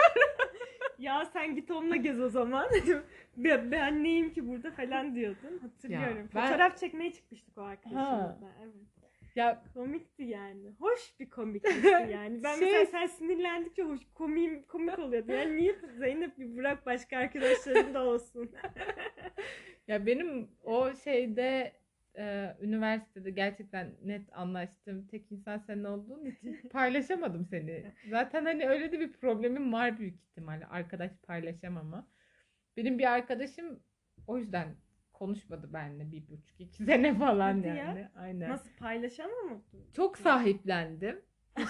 [0.99, 2.69] ya sen git onunla gez o zaman.
[3.37, 5.57] ben, ben neyim ki burada falan diyordun.
[5.61, 6.17] Hatırlıyorum.
[6.17, 8.51] Ya, ben- Fotoğraf çekmeye çıkmıştık o arkadaşımızla.
[8.63, 8.75] Evet.
[9.35, 10.71] Ya Komikti yani.
[10.79, 12.43] Hoş bir komikti yani.
[12.43, 15.31] Ben Şey- mesela sen sinirlendikçe hoş komik komik oluyordu.
[15.31, 18.51] Yani niye Zeynep bir bırak başka arkadaşların da olsun.
[19.87, 21.73] Ya benim o şeyde
[22.17, 27.93] e, üniversitede gerçekten net anlaştığım tek insan sen olduğun için paylaşamadım seni.
[28.09, 32.07] Zaten hani öyle de bir problemim var büyük ihtimalle arkadaş paylaşamama.
[32.77, 33.79] Benim bir arkadaşım
[34.27, 34.75] o yüzden
[35.13, 37.75] konuşmadı benimle bir buçuk iki sene falan Hadi ya.
[37.75, 38.07] yani.
[38.15, 38.49] Aynen.
[38.49, 39.91] Nasıl paylaşamamadın?
[39.93, 41.21] Çok sahiplendim.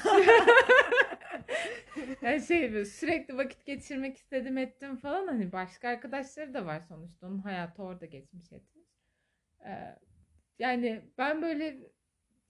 [2.22, 7.28] yani şey böyle sürekli vakit geçirmek istedim ettim falan hani başka arkadaşları da var sonuçta
[7.28, 8.86] onun hayatı orada geçmiş etmiş.
[9.66, 9.96] Ee,
[10.62, 11.78] yani ben böyle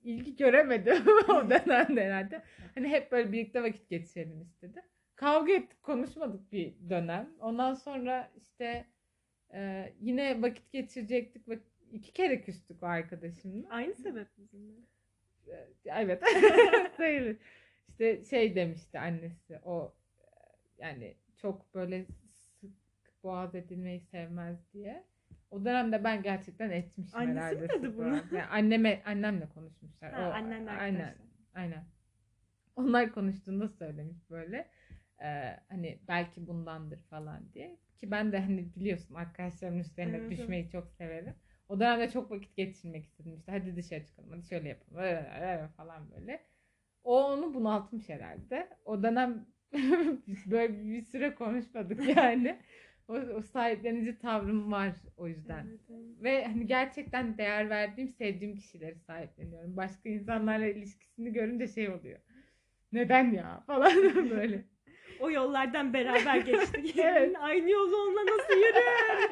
[0.04, 2.44] ilgi göremedim o dönemde herhalde.
[2.76, 4.84] Hani hep böyle birlikte vakit geçirelim istedim.
[5.16, 7.30] Kavga ettik konuşmadık bir dönem.
[7.40, 8.86] Ondan sonra işte
[9.54, 11.60] e, yine vakit geçirecektik ve
[11.92, 13.70] iki kere küstük o arkadaşımla.
[13.70, 14.86] Aynı sebep yüzünden.
[15.86, 16.24] Evet.
[16.98, 17.38] Sayılır.
[17.90, 20.26] İşte şey demişti annesi o e,
[20.78, 25.04] yani çok böyle sık boğaz edilmeyi sevmez diye.
[25.52, 27.62] O dönemde ben gerçekten etmişim Annesi herhalde.
[27.62, 28.16] mi dedi bunu?
[28.32, 30.12] Yani anneme annemle konuşmuşlar.
[30.12, 31.16] Ha, o, annenle aynen,
[31.56, 31.84] aynen.
[32.76, 34.68] Onlar konuştuğunda söylemiş böyle.
[35.24, 37.78] Ee, hani belki bundandır falan diye.
[37.98, 41.36] Ki ben de hani biliyorsun arkadaşlarımın üstlerine Evet, düşmeyi çok severim.
[41.70, 43.52] O dönemde çok vakit geçirmek istedim işte.
[43.52, 44.30] Hadi dışarı çıkalım.
[44.32, 44.98] Hadi şöyle yapalım.
[44.98, 46.46] öyle, falan böyle.
[47.04, 48.70] O onu bunaltmış herhalde.
[48.86, 49.46] O dönem
[50.46, 52.60] böyle bir süre konuşmadık yani.
[53.12, 55.66] O, o sahiplenici tavrım var o yüzden.
[55.70, 56.24] Evet, evet.
[56.24, 59.78] Ve hani gerçekten değer verdiğim, sevdiğim kişileri sahipleniyorum.
[59.78, 62.20] Başka insanlarla ilişkisini görünce şey oluyor.
[62.92, 63.94] Neden ya falan
[64.30, 64.66] böyle.
[65.20, 66.98] O yollardan beraber geçtik.
[67.04, 67.36] Evet.
[67.40, 69.32] Aynı yolu onunla nasıl yürür?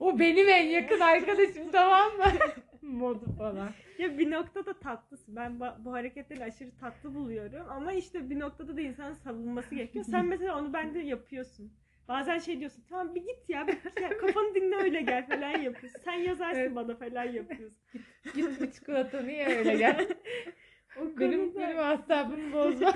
[0.00, 2.24] O benim en yakın arkadaşım tamam mı?
[2.82, 3.70] Modu falan.
[3.98, 5.36] Ya bir noktada tatlısın.
[5.36, 7.66] Ben bu, bu hareketleri aşırı tatlı buluyorum.
[7.70, 10.04] Ama işte bir noktada da insanın savunması gerekiyor.
[10.04, 11.72] Sen mesela onu bende yapıyorsun.
[12.08, 15.58] Bazen şey diyorsun tamam bir git ya, bir git ya kafanı dinle öyle gel falan
[15.58, 16.00] yapıyorsun.
[16.04, 16.74] Sen yazarsın Evet.
[16.74, 17.78] bana falan yapıyorsun.
[18.34, 20.08] Git bir çikolatanı ye öyle gel.
[21.00, 22.94] O benim, konuda- benim asabımı bozma.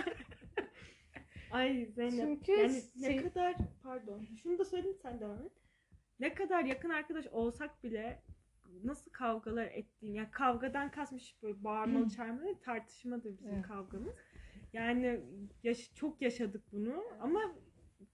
[1.50, 2.20] Ay Zeynep.
[2.20, 5.52] Çünkü yani ne şey- kadar pardon şunu da söyleyeyim sen devam et.
[6.20, 8.22] Ne kadar yakın arkadaş olsak bile
[8.84, 13.62] nasıl kavgalar ettiğin yani kavgadan kasmış böyle bağırmalı çağırmalı değil, tartışmadır bizim Evet.
[13.66, 14.14] kavgamız.
[14.72, 15.20] Yani
[15.62, 17.40] yaş- çok yaşadık bunu ama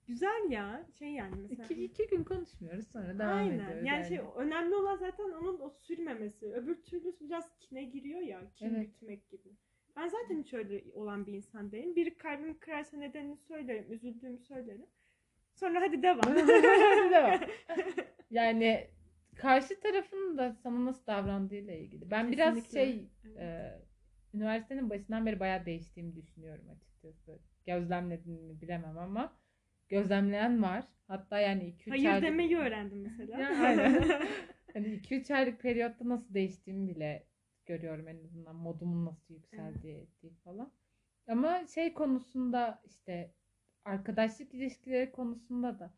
[0.07, 1.65] güzel ya şey yani mesela.
[1.65, 3.55] iki, iki gün konuşmuyoruz sonra devam Aynen.
[3.59, 3.87] ediyoruz.
[3.87, 6.47] Yani şey önemli olan zaten onun o sürmemesi.
[6.53, 8.41] Öbür türlü biraz kine giriyor ya.
[8.57, 8.87] Kin Evet.
[8.87, 9.49] gütmek gibi.
[9.97, 11.97] Ben zaten hiç öyle olan bir insan değilim.
[11.97, 13.93] Biri kalbimi kırarsa nedenini söylerim.
[13.93, 14.87] Üzüldüğümü söylerim.
[15.55, 16.21] Sonra hadi devam.
[16.25, 17.41] Hadi devam.
[18.31, 18.89] Yani
[19.37, 22.11] karşı tarafın da sana nasıl davrandığıyla ilgili.
[22.11, 22.81] Ben biraz Kesinlikle.
[22.81, 23.39] şey Evet.
[23.39, 23.81] e,
[24.35, 27.39] üniversitenin başından beri bayağı değiştiğimi düşünüyorum açıkçası.
[27.67, 29.37] Gözlemledim mi bilemem ama
[29.89, 30.85] gözlemleyen var.
[31.09, 32.23] Hatta yani 2-3 Hayır aylık...
[32.23, 33.41] demeyi öğrendim mesela.
[33.41, 34.03] Ya, aynen.
[34.73, 37.27] hani 2-3 aylık periyotta nasıl değiştiğimi bile
[37.67, 38.57] görüyorum en azından.
[38.57, 40.73] Modumun nasıl yükseldiği ettiği falan.
[41.29, 43.35] Ama şey konusunda işte
[43.85, 45.95] arkadaşlık ilişkileri konusunda da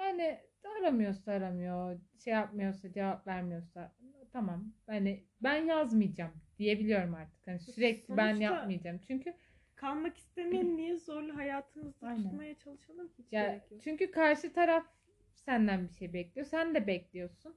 [0.00, 0.38] yani
[0.80, 3.92] aramıyorsa aramıyor, şey yapmıyorsa cevap vermiyorsa
[4.32, 4.72] tamam.
[4.88, 7.46] Yani ben yazmayacağım diyebiliyorum artık.
[7.46, 9.00] Hani sürekli ben Sonuçta- yapmayacağım.
[9.06, 9.34] Çünkü
[9.74, 12.22] Kalmak istemeyen niye zorla hayatımızda Aynen.
[12.22, 13.22] tutmaya çalışalım ki?
[13.22, 13.80] Hiç Ya, gerek yok.
[13.84, 14.86] çünkü karşı taraf
[15.34, 16.46] senden bir şey bekliyor.
[16.46, 17.56] Sen de bekliyorsun.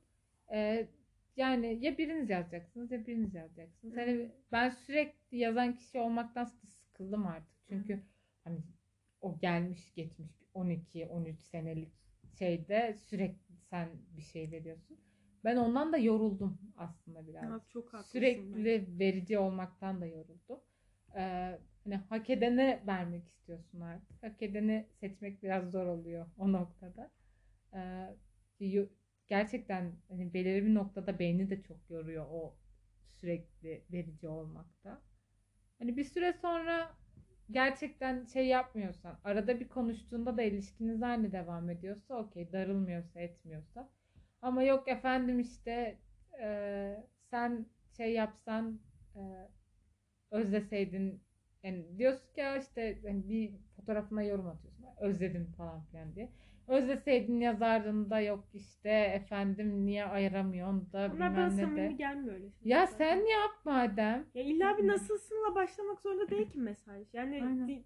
[0.52, 0.88] Ee,
[1.38, 3.98] yani ya biriniz yazacaksınız ya biriniz yazacaksınız.
[3.98, 7.58] Hani ben sürekli yazan kişi olmaktan sıkıldım artık.
[7.70, 8.00] Çünkü
[8.44, 8.60] hani
[9.22, 11.92] o gelmiş geçmiş 12-13 senelik
[12.40, 14.98] şeyde sürekli sen bir şey veriyorsun.
[15.44, 17.44] Ben ondan da yoruldum aslında biraz.
[17.44, 20.60] Ya, çok haklısın Sürekli verici olmaktan da yoruldum.
[21.16, 24.24] Ee, hani hak edene vermek istiyorsun artık.
[24.24, 27.12] Hak edeni seçmek biraz zor oluyor o noktada.
[27.74, 28.16] Ee,
[29.28, 32.56] gerçekten hani belirli bir noktada beyni de çok yoruyor o
[33.08, 35.02] sürekli verici olmakta.
[35.80, 36.96] Hani bir süre sonra
[37.52, 43.90] gerçekten şey yapmıyorsan, arada bir konuştuğunda da ilişkiniz aynı devam ediyorsa okey, darılmıyorsa, etmiyorsa.
[44.42, 45.98] Ama yok efendim işte
[46.42, 46.98] e,
[47.32, 47.66] sen
[47.98, 48.80] şey yapsan
[49.16, 49.22] e,
[50.32, 51.24] özleseydin
[51.64, 54.86] yani diyorsun ki ya işte hani bir fotoğrafına yorum atıyorsun.
[55.02, 56.30] Özledim falan filan diye.
[56.68, 61.94] Özleseydin yazardın da yok işte efendim niye ayıramıyorsun da bana bilmem ne samimi de.
[61.94, 62.98] gelmiyor öyle şeyler Ya zaten.
[63.20, 64.26] sen yap madem.
[64.34, 67.08] Ya illa bir nasılsınla başlamak zorunda değil ki mesaj.
[67.14, 67.68] Yani Aynen.
[67.68, 67.82] bir,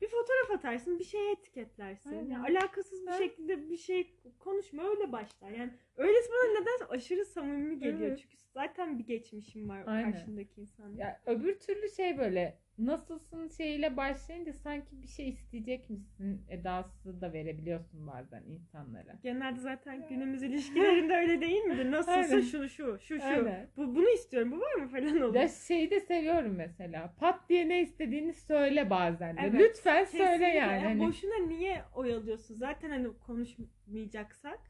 [0.00, 2.10] bir fotoğraf atarsın, bir şeye etiketlersin.
[2.10, 2.30] Aynen.
[2.30, 3.18] Ya alakasız bir Ha.
[3.18, 5.50] şekilde bir şey konuşma öyle başlar.
[5.50, 8.08] Yani öylesi bana nedense aşırı samimi geliyor.
[8.08, 8.18] Evet.
[8.18, 10.12] Çünkü zaten bir geçmişim var Aynen.
[10.12, 11.00] karşındaki insanla.
[11.02, 17.32] Ya öbür türlü şey böyle nasılsın şeyiyle başlayınca sanki bir şey isteyecek misin edası da
[17.32, 19.18] verebiliyorsun bazen insanlara.
[19.22, 21.90] Genelde zaten günümüz ilişkilerinde öyle değil midir?
[21.90, 22.40] Nasılsın Aynen.
[22.40, 23.24] şu şu şu şu.
[23.24, 23.68] Aynen.
[23.76, 24.52] Bu, bunu istiyorum.
[24.52, 25.34] Bu var mı falan olur.
[25.34, 27.14] Ya şeyi de seviyorum mesela.
[27.18, 29.40] Pat diye ne istediğini söyle bazen de.
[29.42, 30.46] Evet, Lütfen söyle Kesinlikle.
[30.46, 30.82] yani.
[30.82, 32.54] Ya Hani Boşuna niye oyalıyorsun?
[32.54, 34.60] Zaten hani konuşmayacaksak.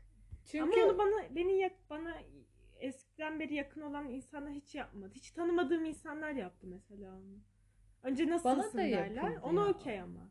[0.44, 2.14] çünkü Ama onu bana beni bana
[2.80, 5.12] eskiden beri yakın olan insanlar hiç yapmadı.
[5.14, 7.38] Hiç tanımadığım insanlar yaptı mesela onu.
[8.02, 9.08] Önce nasılsın da derler.
[9.08, 9.68] yakındı Ona ya.
[9.68, 10.28] okey ama.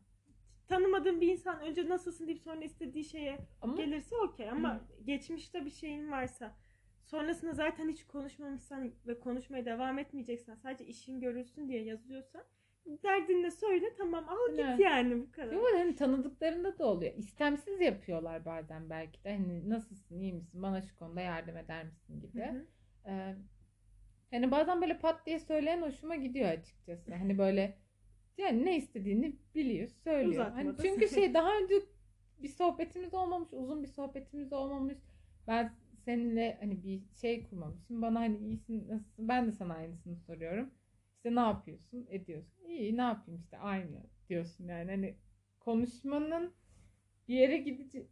[0.68, 5.70] Tanımadığım bir insan önce nasılsın deyip sonra istediği şeye ama gelirse okey ama geçmişte bir
[5.70, 6.56] şeyin varsa
[7.04, 12.42] sonrasında zaten hiç konuşmamışsan ve konuşmaya devam etmeyeceksen sadece işin görülsün diye yazıyorsan
[12.86, 14.80] derdinle söyle tamam al git Evet.
[14.80, 15.52] yani bu kadar.
[15.52, 17.14] Yok hani tanıdıklarında da oluyor.
[17.16, 19.32] İstemsiz yapıyorlar bazen belki de.
[19.36, 22.40] Hani nasılsın, iyi misin, bana şu konuda yardım eder misin gibi.
[22.42, 22.66] Hı hı.
[23.06, 23.36] Ee,
[24.30, 27.14] hani bazen böyle pat diye söyleyen hoşuma gidiyor açıkçası.
[27.14, 27.78] Hani böyle
[28.38, 30.50] yani ne istediğini biliyor, söylüyor.
[30.50, 31.74] Hani çünkü şey daha önce
[32.42, 34.98] bir sohbetimiz olmamış, uzun bir sohbetimiz olmamış.
[35.46, 35.72] Ben
[36.04, 38.02] seninle hani bir şey kurmamışım.
[38.02, 39.28] Bana hani iyisin, nasılsın?
[39.28, 40.70] Ben de sana aynısını soruyorum.
[41.16, 42.06] İşte ne yapıyorsun?
[42.10, 42.64] Ediyorsun.
[42.64, 44.90] İyi, ne yapayım işte aynı diyorsun yani.
[44.90, 45.14] Hani
[45.60, 46.52] konuşmanın
[47.28, 48.06] bir yere gidece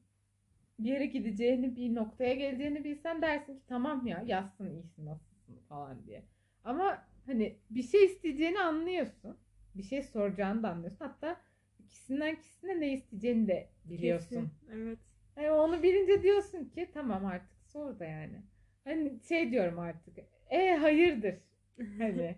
[0.79, 5.26] bir yere gideceğini, bir noktaya geleceğini bilsen dersin ki tamam ya yazsın iyisin nasılsın
[5.69, 6.23] falan diye.
[6.65, 9.37] Ama hani bir şey isteyeceğini anlıyorsun.
[9.75, 11.05] Bir şey soracağını da anlıyorsun.
[11.05, 11.41] Hatta
[11.85, 14.29] ikisinden ikisine ne isteyeceğini de biliyorsun.
[14.29, 14.99] Kesin, Evet.
[15.35, 18.43] Hani onu bilince diyorsun ki tamam artık sor da yani.
[18.85, 20.19] Hani şey diyorum artık.
[20.51, 21.35] E hayırdır?
[21.99, 22.37] Hani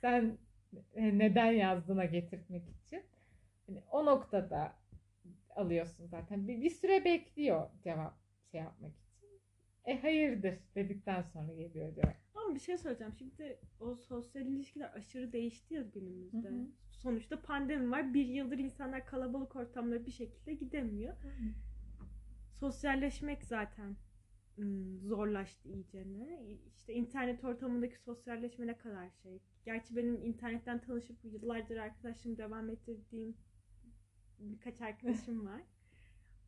[0.00, 0.38] sen
[0.94, 3.02] e, neden yazdığına getirmek için.
[3.66, 4.76] Hani o noktada
[5.56, 6.48] alıyorsun zaten.
[6.48, 8.14] Bir, bir süre bekliyor cevap
[8.50, 9.28] şey yapmak için.
[9.84, 12.21] E hayırdır dedikten sonra geliyor cevap.
[12.52, 13.12] Ama bir şey söyleyeceğim.
[13.18, 16.48] Şimdi o sosyal ilişkiler aşırı değişti ya günümüzde.
[16.48, 16.66] Hı hı.
[16.90, 18.14] Sonuçta pandemi var.
[18.14, 21.16] Bir yıldır insanlar kalabalık ortamlara bir şekilde gidemiyor.
[22.60, 23.96] Sosyalleşmek zaten
[25.02, 26.56] zorlaştı iyicene.
[26.76, 29.40] İşte internet ortamındaki sosyalleşme ne kadar şey.
[29.64, 33.36] Gerçi benim internetten tanışıp yıllardır arkadaşlığımı devam ettirdiğim
[34.38, 35.62] birkaç arkadaşım var.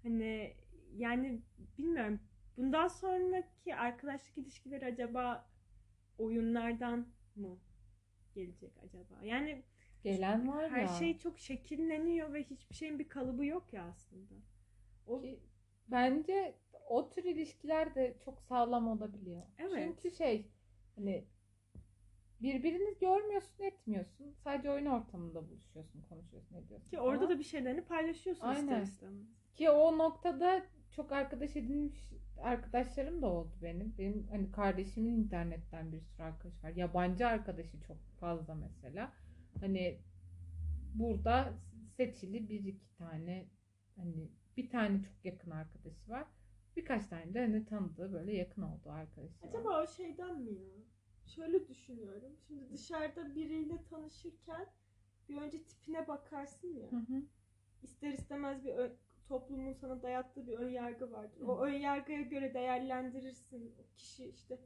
[0.02, 0.57] Hani
[0.96, 1.42] yani
[1.78, 2.20] bilmiyorum.
[2.57, 5.53] Bundan sonraki arkadaşlık ilişkileri acaba
[6.18, 7.58] oyunlardan mı
[8.34, 9.24] gelecek acaba?
[9.24, 9.62] Yani
[10.04, 10.88] Gelen var her ya.
[10.88, 14.34] şey çok şekilleniyor ve hiçbir şeyin bir kalıbı yok ya aslında.
[15.06, 15.40] O Ki
[15.88, 16.54] bence
[16.88, 19.42] o tür ilişkiler de çok sağlam olabiliyor.
[19.58, 19.84] Evet.
[19.84, 20.46] Çünkü şey
[20.96, 21.24] hani
[22.42, 24.34] birbirini görmüyorsun etmiyorsun.
[24.44, 26.88] Sadece oyun ortamında buluşuyorsun, konuşuyorsun, ediyorsun.
[26.90, 27.30] ki orada falan.
[27.30, 28.82] da bir şeylerini paylaşıyorsun ister Aynen.
[28.82, 29.26] istemez.
[29.54, 31.98] Ki o noktada çok arkadaş edinmiş
[32.39, 33.95] arkadaşlarım da oldu benim.
[33.99, 36.70] Benim hani kardeşimin internetten bir sürü arkadaş var.
[36.70, 39.12] Yabancı arkadaşı çok fazla mesela.
[39.61, 39.99] Hani
[40.95, 41.53] burada
[41.97, 43.47] seçili bir iki tane
[43.97, 46.26] hani bir tane çok yakın arkadaşı var.
[46.76, 49.49] Birkaç tane de hani tanıdığı böyle yakın olduğu arkadaşı var.
[49.49, 50.70] Acaba o şeyden mi ya?
[51.26, 52.32] Şöyle düşünüyorum.
[52.47, 54.66] Şimdi dışarıda biriyle tanışırken
[55.28, 56.93] bir önce tipine bakarsın ya.
[56.93, 57.22] Hı hı.
[57.82, 58.74] İster istemez bir
[59.29, 61.41] toplumun sana dayattığı bir ön yargı vardır.
[61.41, 63.75] O ön yargıya göre değerlendirirsin.
[63.79, 64.59] O kişi işte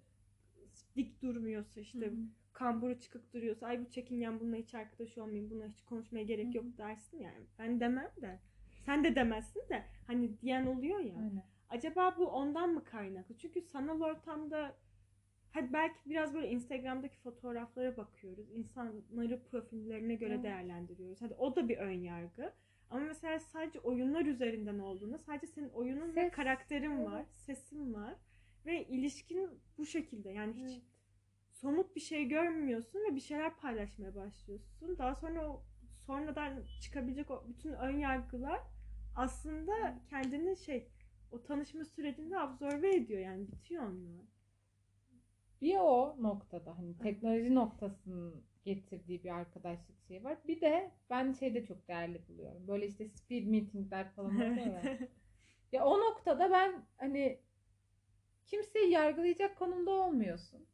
[0.97, 2.13] dik durmuyorsa işte Hı
[2.59, 6.57] kamburu çıkık duruyorsa ay bu çekingen bununla hiç arkadaş olmayayım buna hiç konuşmaya gerek hı.
[6.57, 7.47] yok dersin yani.
[7.59, 8.41] Ben demem de.
[8.87, 11.17] Sen de demezsin de hani diyen oluyor ya.
[11.17, 11.45] Aynen.
[11.71, 13.37] Acaba bu ondan mı kaynaklı?
[13.37, 14.77] Çünkü sanal ortamda
[15.51, 18.51] hadi belki biraz böyle Instagram'daki fotoğraflara bakıyoruz.
[18.51, 20.45] İnsanları profillerine göre Evet.
[20.45, 21.23] değerlendiriyoruz.
[21.23, 22.53] Hadi o da bir ön yargı.
[22.91, 27.07] Ama mesela sadece oyunlar üzerinden olduğunda sadece senin oyunun ve karakterin evet.
[27.07, 28.14] var, sesin var
[28.66, 30.30] ve ilişkin bu şekilde.
[30.30, 30.82] Yani hiç Evet.
[31.51, 34.99] somut bir şey görmüyorsun ve bir şeyler paylaşmaya başlıyorsun.
[34.99, 35.62] Daha sonra o
[36.07, 38.61] sonradan çıkabilecek o bütün ön yargılar
[39.16, 40.89] aslında kendini şey
[41.32, 44.26] o tanışma sürecinde absorbe ediyor yani bitiyor onlar.
[45.61, 48.45] Bir o noktada hani teknoloji noktasının
[48.75, 50.39] getirdiği bir arkadaşlık şeyi var.
[50.49, 52.69] Bir de ben şeyde çok değerli buluyorum.
[52.69, 54.83] Böyle işte speed meetingler falan oluyor ya.
[55.73, 57.41] Ya o noktada ben hani
[58.47, 60.66] kimseyi yargılayacak konumda olmuyorsun.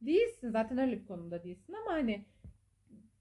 [0.00, 2.24] Değilsin zaten öyle bir konumda değilsin ama hani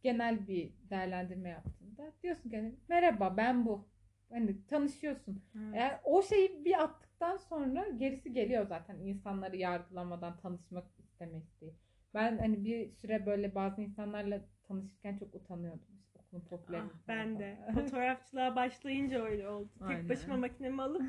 [0.03, 3.87] genel bir değerlendirme yaptığında diyorsun ki hani, merhaba ben bu.
[4.29, 5.43] Hani tanışıyorsun.
[5.73, 11.73] Eğer o şeyi bir attıktan sonra gerisi geliyor zaten insanları yargılamadan tanışmak isteme isteği.
[12.15, 15.87] Ben hani bir süre böyle bazı insanlarla tanışırken çok utanıyordum.
[16.05, 17.57] İşte okulun popüler Ah, ben de.
[17.73, 19.69] Fotoğrafçılığa başlayınca öyle oldu.
[19.81, 20.01] Aynen.
[20.01, 21.01] Tek başıma makinemi alıp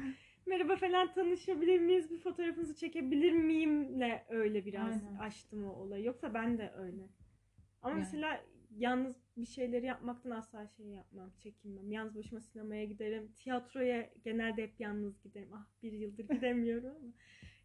[0.47, 2.11] merhaba falan tanışabilir miyiz?
[2.11, 5.19] Bir fotoğrafınızı çekebilir miyimle öyle biraz Aynen.
[5.19, 6.05] açtım o olayı.
[6.05, 7.03] Yoksa ben de öyle.
[7.83, 7.99] Ama Yani.
[7.99, 8.41] mesela
[8.77, 11.91] yalnız bir şeyleri yapmaktan asla şey yapmam, çekinmem.
[11.93, 13.33] Yalnız başıma sinemaya giderim.
[13.33, 15.49] Tiyatroya genelde hep yalnız giderim.
[15.55, 17.13] Ah bir yıldır gidemiyorum ama.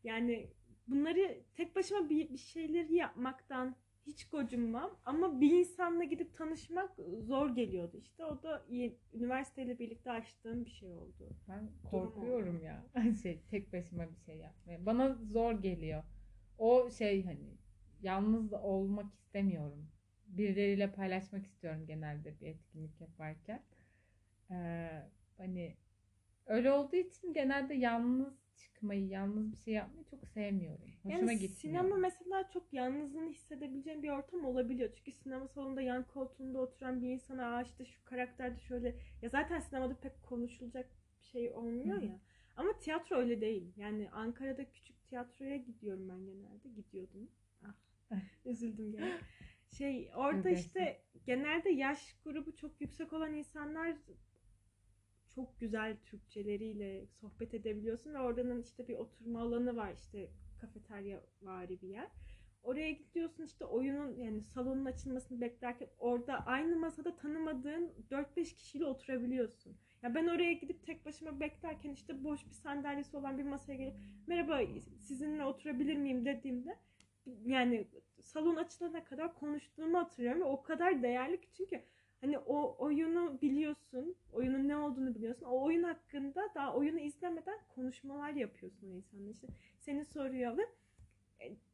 [0.03, 0.49] Yani
[0.87, 3.75] bunları tek başıma bir, bir şeyleri yapmaktan
[4.07, 4.99] hiç gocunmam.
[5.05, 8.25] Ama bir insanla gidip tanışmak zor geliyordu işte.
[8.25, 11.29] O da iyi, üniversiteyle birlikte açtığım bir şey oldu.
[11.47, 12.85] Ben korkuyorum ya.
[13.23, 14.85] Şey tek başıma bir şey yapmaya.
[14.85, 16.03] Bana zor geliyor.
[16.57, 17.57] O şey hani
[18.01, 19.87] yalnız olmak istemiyorum.
[20.27, 23.63] Birileriyle paylaşmak istiyorum genelde bir etkinlik yaparken.
[24.51, 24.89] Ee,
[25.37, 25.77] hani
[26.45, 30.91] öyle olduğu için genelde yalnız çıkmayı, yalnız bir şey yapmayı çok sevmiyorum.
[31.03, 31.55] Hoşuma yani gitmiyor.
[31.55, 34.89] sinema mesela çok yalnızlığını hissedebileceğin bir ortam olabiliyor.
[34.95, 39.59] Çünkü sinema salonunda yan koltuğunda oturan bir insana Aa işte şu karakterde şöyle ya zaten
[39.59, 40.89] sinemada pek konuşulacak
[41.19, 42.19] bir şey olmuyor ya.
[42.57, 43.73] Ama tiyatro öyle değil.
[43.77, 46.69] Yani Ankara'da küçük tiyatroya gidiyorum ben genelde.
[46.75, 47.29] Gidiyordum.
[47.63, 47.75] Ah,
[48.45, 49.17] üzüldüm gene.
[49.77, 53.95] Şey orada işte genelde yaş grubu çok yüksek olan insanlar
[55.35, 60.29] çok güzel Türkçeleriyle sohbet edebiliyorsun ve oradanın işte bir oturma alanı var işte
[60.61, 62.07] kafeterya vari bir yer.
[62.63, 69.77] Oraya gidiyorsun işte oyunun yani salonun açılmasını beklerken orada aynı masada tanımadığın 4-5 kişiyle oturabiliyorsun.
[70.01, 73.95] Ya ben oraya gidip tek başıma beklerken işte boş bir sandalyesi olan bir masaya gelip
[74.27, 74.61] merhaba
[74.99, 76.77] sizinle oturabilir miyim dediğimde
[77.45, 77.87] yani
[78.21, 81.83] salon açılana kadar konuştuğumu hatırlıyorum ve o kadar değerli ki çünkü
[82.21, 85.45] hani o oyunu biliyorsun, oyunun ne olduğunu biliyorsun.
[85.45, 89.29] O oyun hakkında daha oyunu izlemeden konuşmalar yapıyorsun o insanla.
[89.29, 89.47] İşte
[89.79, 90.61] seni soruyor ve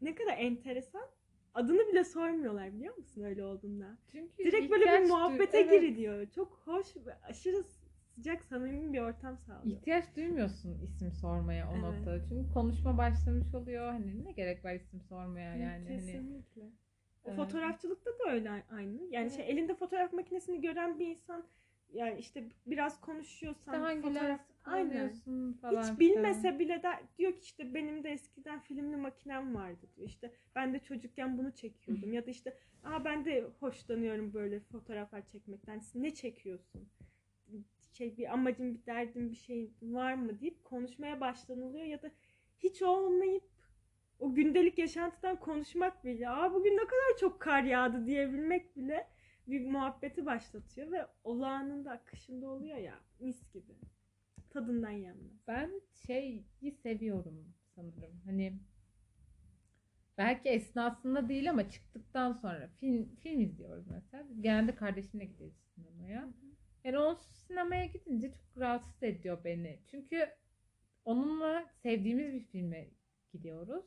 [0.01, 1.07] ne kadar enteresan.
[1.53, 3.97] Adını bile sormuyorlar biliyor musun öyle olduğunda.
[4.11, 5.71] Çünkü Direkt böyle bir muhabbete evet.
[5.71, 6.27] giriliyor.
[6.29, 7.63] Çok hoş ve aşırı
[8.15, 9.77] sıcak samimi bir ortam sağlıyor.
[9.77, 11.81] İhtiyaç duymuyorsun isim sormaya o Evet.
[11.81, 12.23] noktada.
[12.29, 13.91] Çünkü konuşma başlamış oluyor.
[13.91, 15.85] Hani ne gerek var isim sormaya yani.
[15.87, 16.61] Hani Kesinlikle.
[17.28, 17.39] O Evet.
[17.39, 18.99] fotoğrafçılıkta da öyle aynı.
[19.11, 21.43] Yani şey elinde fotoğraf makinesini gören bir insan
[21.93, 25.13] yani işte biraz konuşuyorsan hangi fotoğraf aynen.
[25.61, 25.84] falan.
[25.84, 30.07] Hiç bilmese bile de diyor ki işte benim de eskiden filmli makinem vardı diyor.
[30.07, 35.25] İşte ben de çocukken bunu çekiyordum ya da işte aa ben de hoşlanıyorum böyle fotoğraflar
[35.28, 35.82] çekmekten.
[35.95, 36.89] Ne çekiyorsun?
[37.93, 42.11] Şey bir amacın, bir derdin, bir şeyin var mı deyip konuşmaya başlanılıyor ya da
[42.59, 43.43] hiç olmayıp
[44.20, 49.07] o gündelik yaşantıdan konuşmak bile aa bugün ne kadar çok kar yağdı diyebilmek bile
[49.47, 53.76] bir muhabbeti başlatıyor ve olağanında akışında oluyor ya mis gibi.
[54.49, 55.47] Tadından yenmez.
[55.47, 56.45] Ben şeyi
[56.84, 58.22] seviyorum sanırım.
[58.26, 58.53] Hani
[60.18, 64.30] belki esnasında değil ama çıktıktan sonra film film izliyoruz mesela.
[64.30, 66.30] Biz genelde kardeşimle gideriz sinemaya.
[66.84, 69.80] Yani o sinemaya gidince çok rahatsız ediyor beni.
[69.91, 70.30] Çünkü
[71.05, 72.88] onunla sevdiğimiz bir filme
[73.34, 73.86] gidiyoruz.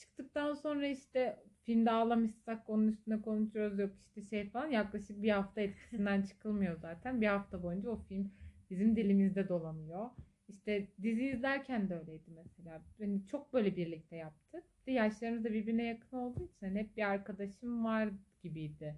[0.00, 5.60] Çıktıktan sonra işte filmde ağlamışsak onun üstüne konuşuyoruz yok işte şey falan yaklaşık bir hafta
[5.60, 7.20] etkisinden çıkılmıyor zaten.
[7.20, 8.32] Bir hafta boyunca o film
[8.70, 10.10] bizim dilimizde dolanıyor.
[10.48, 12.82] İşte dizi izlerken de öyleydi mesela.
[12.98, 14.64] Yani çok böyle birlikte yaptık.
[14.86, 18.08] De yaşlarımız da birbirine yakın olduğu için hani hep bir arkadaşım var
[18.42, 18.96] gibiydi.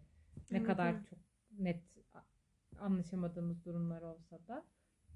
[0.51, 1.19] Ne Evet, kadar çok
[1.59, 1.83] net
[2.81, 4.65] anlaşamadığımız durumlar olsa da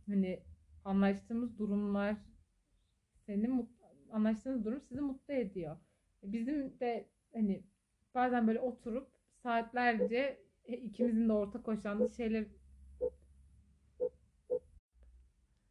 [0.07, 0.41] hani
[0.84, 2.16] anlaştığımız durumlar
[3.26, 3.76] seni mut-
[4.13, 5.77] anlaştığınız durum sizi mutlu ediyor.
[6.23, 7.63] Bizim de hani
[8.15, 9.09] bazen böyle oturup
[9.43, 12.45] saatlerce e, ikimizin de ortak hoşlandığı şeyler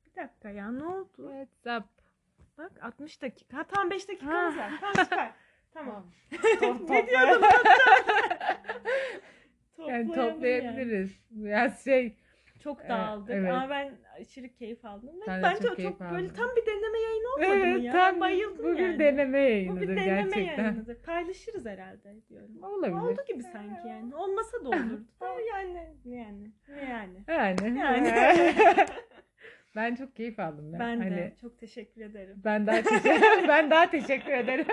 [0.06, 1.10] Bir dakika ya ne oldu?
[1.18, 1.90] WhatsApp.
[2.58, 3.58] Bak 60 dakika.
[3.58, 4.72] Ha tamam 5 dakikamız var.
[4.82, 5.34] Tamam süper.
[5.74, 6.12] Tamam.
[6.90, 7.48] ne diyordum?
[9.88, 11.20] Yani toplayabiliriz.
[11.30, 12.18] Biraz şey
[12.66, 13.52] Çok Evet, dağıldık evet.
[13.52, 13.92] ama ben
[14.22, 15.10] aşırı keyif aldım.
[15.28, 17.92] Ben de bence çok çok böyle tam bir deneme yayını olmadı mı evet ya?
[17.92, 19.00] tam Bayıldım bugün yani.
[19.00, 20.64] deneme Bu yayınıdır bir deneme gerçekten.
[20.64, 21.02] yayınıdır.
[21.04, 22.64] Paylaşırız herhalde diyorum.
[22.64, 22.98] Olabilir.
[22.98, 24.16] Oldu gibi sanki yani.
[24.16, 25.02] Olmasa da olurdu.
[25.52, 26.52] Yani yani
[26.90, 27.24] yani.
[27.28, 27.80] Yani.
[27.80, 28.54] Yani.
[29.76, 30.80] ben çok keyif aldım ya.
[30.80, 32.42] Ben de Hani çok teşekkür ederim.
[32.46, 34.66] ben daha teşekkür ben daha teşekkür ederim.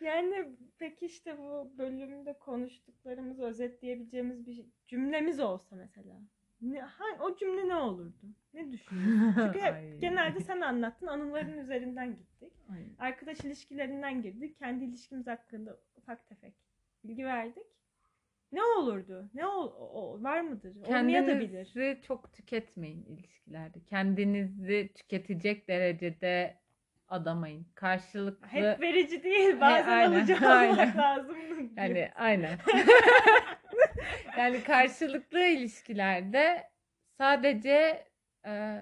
[0.00, 0.46] Yani
[0.80, 6.20] peki işte bu bölümde konuştuklarımızı özetleyebileceğimiz bir cümlemiz olsa mesela.
[6.60, 8.26] Ne, ha- o cümle ne olurdu?
[8.54, 9.34] Ne düşünüyorsun?
[9.46, 12.52] Çünkü hep genelde sen anlattın anıların üzerinden gittik.
[12.72, 12.84] Ay.
[12.98, 14.58] Arkadaş ilişkilerinden girdik.
[14.58, 16.54] Kendi ilişkimiz hakkında ufak tefek
[17.04, 17.66] bilgi verdik.
[18.52, 19.30] Ne olurdu?
[19.34, 20.76] Ne ol, o- var mıdır?
[20.84, 23.78] Kendinizi çok tüketmeyin ilişkilerde.
[23.90, 26.56] Kendinizi tüketecek derecede
[27.10, 27.66] adamayın.
[27.74, 29.60] Karşılıklı Hep verici değil.
[29.60, 30.72] Bazen aynen, alıcı aynen.
[30.72, 31.36] olmak lazım.
[31.76, 32.58] yani aynen.
[34.38, 36.70] yani karşılıklı ilişkilerde
[37.18, 38.06] sadece
[38.46, 38.78] e,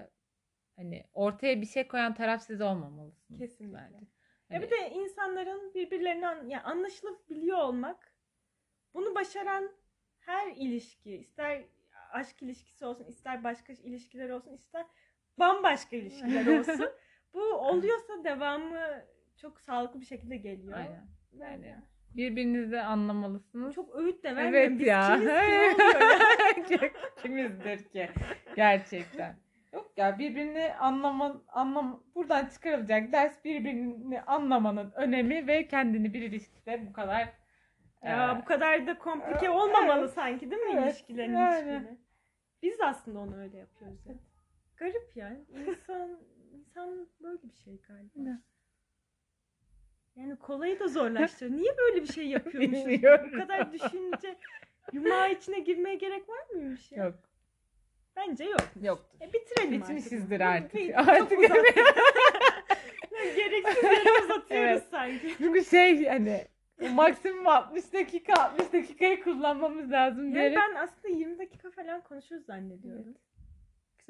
[0.75, 3.39] hani ortaya bir şey koyan taraf siz olmamalısınız.
[3.39, 3.77] Kesinlikle.
[3.77, 3.95] bence.
[3.97, 4.05] Ya
[4.49, 8.13] Hani- bir de insanların birbirlerine an- ya anlaşılabiliyor olmak
[8.93, 9.71] bunu başaran
[10.19, 11.61] her ilişki ister
[12.11, 14.85] aşk ilişkisi olsun ister başka ilişkiler olsun ister
[15.39, 16.89] bambaşka ilişkiler olsun
[17.33, 18.79] bu oluyorsa devamı
[19.37, 20.77] çok sağlıklı bir şekilde geliyor.
[20.77, 21.07] Aynen.
[21.33, 21.83] Yani Yani
[22.15, 23.75] birbirinizi anlamalısınız.
[23.75, 24.55] çok öğüt de vermiyorum.
[24.71, 25.19] Evet Biz ya.
[26.53, 26.91] kimiz ki?
[27.21, 28.09] Kimizdir ki
[28.55, 29.35] gerçekten.
[29.73, 36.87] Yok ya birbirini anlama, anlam buradan çıkarılacak ders birbirini anlamanın önemi ve kendini bir ilişkide
[36.89, 37.29] bu kadar
[38.03, 41.55] Ya e, bu kadar da komplike olmamalı sanki değil mi Evet, ilişkilerin yani.
[41.57, 41.97] hiçbiri?
[42.63, 44.13] Biz aslında onu öyle yapıyoruz ya.
[44.77, 45.37] Garip ya.
[45.67, 46.19] İnsan,
[46.69, 48.11] insan böyle bir şey galiba.
[48.15, 48.39] Ne?
[50.15, 51.57] Yani kolayı da zorlaştırıyor.
[51.61, 53.03] Niye böyle bir şey yapıyormuşuz?
[53.33, 54.37] Bu kadar düşünce
[54.93, 57.03] yumağı içine girmeye gerek var mıymış ya?
[57.05, 57.15] yok
[58.15, 58.61] Bence yok.
[58.81, 59.17] yoktur.
[59.21, 60.75] E bitirelim Bitmişizdir artık.
[60.97, 61.07] artık.
[61.09, 61.75] Artık uzattık.
[63.35, 64.83] Gereksiz yere uzatıyoruz Evet.
[64.91, 65.33] sanki.
[65.37, 66.47] Çünkü şey hani
[66.93, 70.57] maksimum 60 dakika 60 dakikayı kullanmamız lazım Yani diyerek.
[70.57, 73.15] ben aslında 20 dakika falan konuşuruz zannediyorum.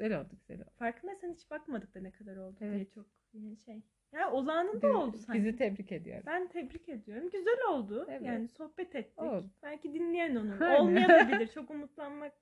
[0.00, 0.70] Güzel oldu güzel oldu.
[0.78, 2.74] Farkındaysan hiç bakmadık da ne kadar oldu Evet.
[2.74, 3.82] diye çok yani şey.
[4.12, 5.44] Ya olağanında Bizi- oldu sanki.
[5.44, 6.22] Bizi tebrik ediyorum.
[6.26, 7.30] Ben tebrik ediyorum.
[7.30, 8.06] Güzel oldu.
[8.10, 8.22] Evet.
[8.22, 9.18] Yani sohbet ettik.
[9.22, 9.50] Oldu.
[9.62, 10.54] Belki dinleyen onu.
[10.60, 10.80] Aynen.
[10.80, 11.46] Olmayabilir.
[11.54, 12.32] Çok umutlanmak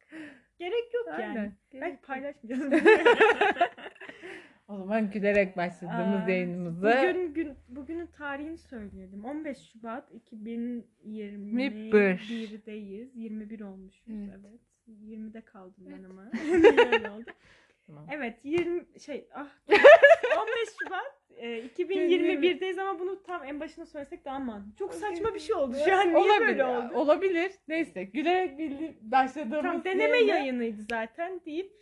[0.58, 1.38] gerek yok yani.
[1.38, 1.52] Aynen.
[1.74, 2.72] Belki paylaşmayacağız.
[4.68, 9.24] O zaman gülerek başladığımız Aa, yayınımızı Bugün gün, bugünün tarihini söyleyelim.
[9.24, 11.72] 15 Şubat 21.
[11.72, 13.08] 2021'deyiz.
[13.14, 14.30] 21 olmuşuz Evet.
[14.40, 14.60] evet.
[14.92, 16.10] 20'de kaldım ben Evet.
[16.10, 16.30] ama.
[16.92, 17.30] Öyle oldu.
[17.86, 18.06] Tamam.
[18.12, 19.78] Evet 20 şey ah 15
[20.84, 24.76] Şubat e, 2021'deyiz ama bunu tam en başına söylesek daha mantıklı.
[24.76, 26.08] Çok saçma bir şey oldu şu an.
[26.08, 26.94] Niye olabilir, böyle oldu?
[26.94, 27.52] Olabilir.
[27.68, 31.72] Neyse gülerek bildi başladığımız Tam deneme yayını- yayınıydı zaten deyip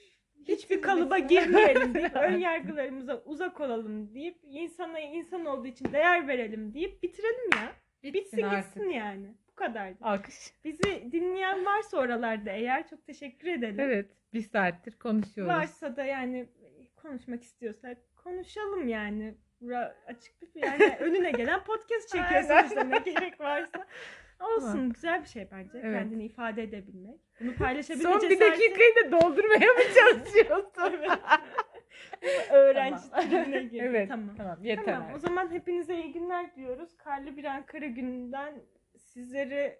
[0.48, 6.74] hiçbir kalıba girmeyelim deyip ön yargılarımıza uzak olalım deyip insana insan olduğu için değer verelim
[6.74, 7.72] deyip bitirelim ya.
[8.12, 8.74] Bitsin artık.
[8.74, 9.34] gitsin yani.
[9.56, 9.96] Bu kadardı.
[10.00, 10.54] Alkış.
[10.64, 13.80] Bizi dinleyen varsa oralarda eğer çok teşekkür edelim.
[13.80, 14.10] Evet.
[14.32, 15.54] Bir saattir konuşuyoruz.
[15.54, 16.46] Varsa da yani
[16.96, 19.34] konuşmak istiyorsak konuşalım yani.
[19.60, 22.68] Bura açık bir yani önüne gelen podcast çekiyorsun Aynen.
[22.68, 23.86] işte ne gerek varsa.
[24.40, 25.98] Olsun güzel bir şey bence Evet.
[25.98, 27.20] kendini ifade edebilmek.
[27.40, 30.72] Bunu paylaşabilme Son bir dakikayı da doldurmaya mı çalışıyorsun?
[32.50, 33.28] öğrenci Tamam.
[33.30, 33.84] tribüne girdi.
[33.88, 34.08] evet.
[34.08, 34.36] Tamam.
[34.36, 34.58] Tamam.
[34.62, 34.84] Yeter.
[34.84, 35.14] Tamam.
[35.14, 36.96] O zaman hepinize iyi günler diyoruz.
[36.96, 38.54] Karlı bir Ankara gününden
[39.16, 39.78] sizleri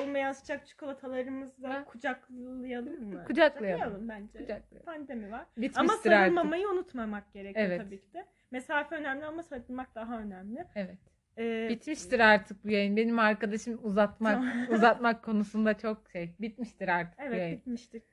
[0.00, 1.84] olmayan sıcak çikolatalarımızla Ha.
[1.84, 3.24] kucaklayalım mı?
[3.24, 4.08] Kucaklayalım.
[4.08, 4.38] bence.
[4.38, 4.84] Kucaklayalım.
[4.84, 5.46] Pandemi var.
[5.56, 6.04] Bitmiştir Ama artık.
[6.12, 7.80] sarılmamayı unutmamak gerekiyor Evet.
[7.80, 8.26] tabii ki de.
[8.50, 10.64] Mesafe önemli ama sarılmak daha önemli.
[10.74, 10.98] Evet.
[11.38, 12.96] Ee, Bitmiştir artık bu yayın.
[12.96, 16.34] Benim arkadaşım uzatmak uzatmak konusunda çok şey.
[16.40, 17.56] Bitmiştir artık bu Evet yayın.
[17.58, 18.04] bitmiştik.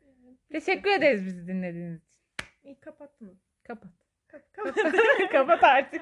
[0.51, 2.21] Teşekkür ederiz bizi dinlediğiniz için.
[2.63, 3.39] İyi kapattım.
[3.63, 3.91] Kapat.
[4.27, 4.75] Kap- kapat.
[5.31, 6.01] Kapat artık.